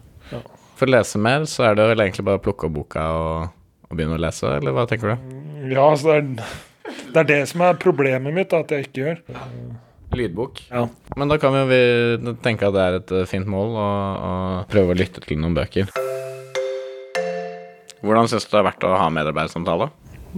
For 0.77 0.87
å 0.87 0.93
lese 0.93 1.21
mer, 1.23 1.47
så 1.49 1.69
er 1.69 1.77
det 1.79 1.89
vel 1.91 2.05
egentlig 2.05 2.27
bare 2.27 2.41
å 2.41 2.45
plukke 2.47 2.69
opp 2.69 2.77
boka 2.77 3.09
og, 3.17 3.51
og 3.87 3.99
begynne 3.99 4.19
å 4.19 4.23
lese, 4.23 4.55
eller 4.59 4.75
hva 4.75 4.87
tenker 4.89 5.15
du? 5.15 5.35
Ja, 5.73 5.89
så 5.97 6.13
det 6.13 6.17
er, 6.21 6.55
det 7.11 7.21
er 7.23 7.29
det 7.33 7.41
som 7.51 7.65
er 7.65 7.79
problemet 7.81 8.35
mitt, 8.35 8.55
at 8.55 8.71
jeg 8.71 8.87
ikke 8.87 9.03
gjør. 9.03 9.21
Lydbok. 10.17 10.61
Ja. 10.71 10.87
Men 11.19 11.31
da 11.31 11.37
kan 11.41 11.55
vi 11.55 11.61
jo 11.61 11.69
vi 11.71 12.35
tenke 12.45 12.67
at 12.67 12.75
det 12.75 12.83
er 12.83 12.99
et 12.99 13.13
eh, 13.15 13.27
fint 13.29 13.47
mål 13.49 13.77
å, 13.77 13.87
å 14.29 14.33
prøve 14.71 14.93
å 14.93 14.97
lytte 14.97 15.23
til 15.25 15.39
noen 15.41 15.55
bøker. 15.57 15.89
Hvordan 18.03 18.29
syns 18.29 18.45
du 18.45 18.51
det 18.51 18.59
har 18.59 18.67
vært 18.69 18.85
å 18.85 18.93
ha 18.97 19.07
medarbeidersamtale? 19.13 19.89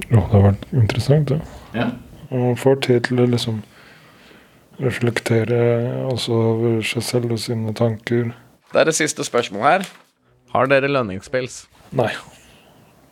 Jo, 0.08 0.22
det 0.22 0.30
har 0.32 0.46
vært 0.52 0.70
interessant, 0.72 1.34
det. 1.34 1.40
Ja. 1.76 1.90
Og 2.30 2.44
man 2.44 2.60
får 2.60 2.80
tid 2.86 3.08
til 3.10 3.24
å 3.24 3.28
liksom 3.30 3.62
reflektere 4.80 5.60
også 6.08 6.36
over 6.54 6.84
seg 6.88 7.04
selv 7.04 7.36
og 7.36 7.42
sine 7.44 7.74
tanker. 7.76 8.32
Det 8.72 8.80
er 8.80 8.90
det 8.90 8.96
siste 8.96 9.26
spørsmålet 9.28 9.68
her. 9.70 9.90
Har 10.54 10.70
dere 10.72 10.90
lønningspils? 10.90 11.64
Nei, 11.98 12.12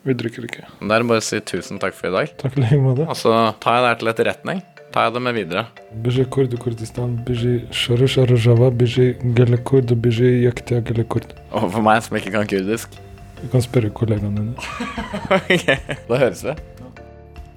vi 0.07 0.15
drikker 0.17 0.47
ikke. 0.47 0.65
Da 0.79 0.95
er 0.95 1.03
det 1.03 1.09
bare 1.11 1.21
å 1.23 1.25
si 1.25 1.41
tusen 1.43 1.81
takk 1.81 1.97
for 1.97 2.09
i 2.09 2.15
dag. 2.15 2.33
Takk 2.39 2.57
i 2.57 2.63
like 2.63 2.79
måte. 2.81 3.07
Og 3.09 3.17
så 3.19 3.33
tar 3.61 3.77
jeg 3.77 3.83
det 3.83 3.91
her 3.91 4.01
til 4.01 4.11
etterretning. 4.13 4.63
Tar 4.93 5.09
jeg 5.09 5.13
det 5.17 5.21
med 5.21 5.35
videre. 5.35 5.65
Biji 6.03 6.23
kurd 6.31 6.53
Kurdistan, 6.61 7.17
biji 7.27 7.59
shara 7.75 8.07
shara 8.07 8.37
java, 8.39 8.69
gele 8.71 9.59
kurd, 9.67 9.91
biji 10.01 10.45
yaktia 10.45 10.79
gele 10.81 11.03
kurd. 11.03 11.33
Og 11.51 11.67
for 11.73 11.83
meg 11.85 12.01
som 12.05 12.17
ikke 12.17 12.31
kan 12.33 12.47
kurdisk. 12.47 12.95
Du 13.41 13.47
kan 13.51 13.61
spørre 13.61 13.91
kollegaene 13.93 14.41
dine. 14.41 14.55
Ok, 15.37 15.67
Da 16.07 16.17
høres 16.17 16.43
vi. 16.45 16.55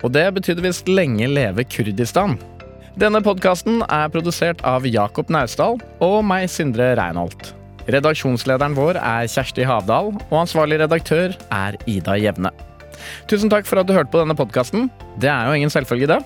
Og 0.02 0.12
det 0.12 0.24
betydde 0.36 0.64
visst 0.64 0.88
lenge 0.88 1.28
leve 1.28 1.64
Kurdistan. 1.68 2.38
Denne 3.00 3.20
podkasten 3.24 3.84
er 3.86 4.10
produsert 4.12 4.60
av 4.66 4.84
Jakob 4.88 5.30
Naustdal 5.32 5.78
og 6.02 6.18
meg, 6.26 6.48
Sindre 6.50 6.90
Reinholt. 6.98 7.52
Redaksjonslederen 7.90 8.74
vår 8.76 8.98
er 9.00 9.28
Kjersti 9.30 9.64
Havdal, 9.66 10.12
og 10.18 10.36
ansvarlig 10.42 10.80
redaktør 10.82 11.36
er 11.54 11.78
Ida 11.88 12.18
Jevne. 12.20 12.52
Tusen 13.30 13.52
takk 13.52 13.68
for 13.68 13.80
at 13.80 13.88
du 13.88 13.94
hørte 13.96 14.12
på 14.12 14.20
denne 14.20 14.36
podkasten. 14.36 14.90
Det 15.22 15.30
er 15.32 15.48
jo 15.48 15.56
ingen 15.56 15.72
selvfølge, 15.72 16.10
det. 16.10 16.20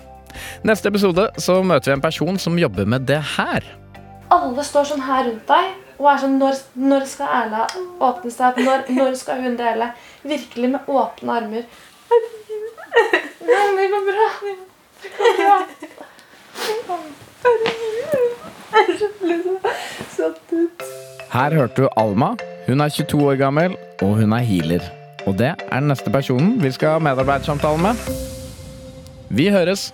Neste 0.67 0.91
episode 0.91 1.29
så 1.41 1.61
møter 1.63 1.91
vi 1.91 1.95
en 1.97 2.05
person 2.05 2.39
som 2.41 2.59
jobber 2.59 2.85
med 2.85 3.07
det 3.09 3.21
her. 3.35 3.65
Alle 4.33 4.63
står 4.65 4.87
sånn 4.91 5.05
her 5.05 5.27
rundt 5.29 5.47
deg 5.49 5.73
og 5.95 6.07
er 6.11 6.17
sånn 6.19 6.39
Når, 6.41 6.57
når 6.75 7.05
skal 7.07 7.29
Erla 7.39 7.67
åpne 8.03 8.31
seg? 8.33 8.57
Når, 8.65 8.89
når 8.97 9.13
skal 9.19 9.43
hun 9.45 9.55
dele? 9.59 9.91
Virkelig 10.27 10.71
med 10.73 10.89
åpne 10.91 11.37
armer. 11.39 11.69
Men 13.45 13.79
det 13.79 13.87
går 13.93 14.03
bra. 14.09 14.27
Det 15.05 15.13
går 15.19 15.31
bra. 15.39 15.59
Her 21.35 21.55
hørte 21.55 21.81
du 21.81 21.87
Alma. 21.97 22.35
Hun 22.67 22.81
er 22.81 22.89
22 22.89 23.27
år 23.29 23.35
gammel, 23.39 23.75
og 24.01 24.15
hun 24.19 24.33
er 24.33 24.43
healer. 24.47 24.83
Og 25.25 25.37
det 25.37 25.53
er 25.53 25.79
den 25.79 25.89
neste 25.91 26.11
personen 26.11 26.55
vi 26.63 26.71
skal 26.71 26.95
ha 26.95 27.03
medarbeidersamtale 27.03 27.81
med. 27.81 27.95
Vi 29.29 29.49
høres! 29.49 29.93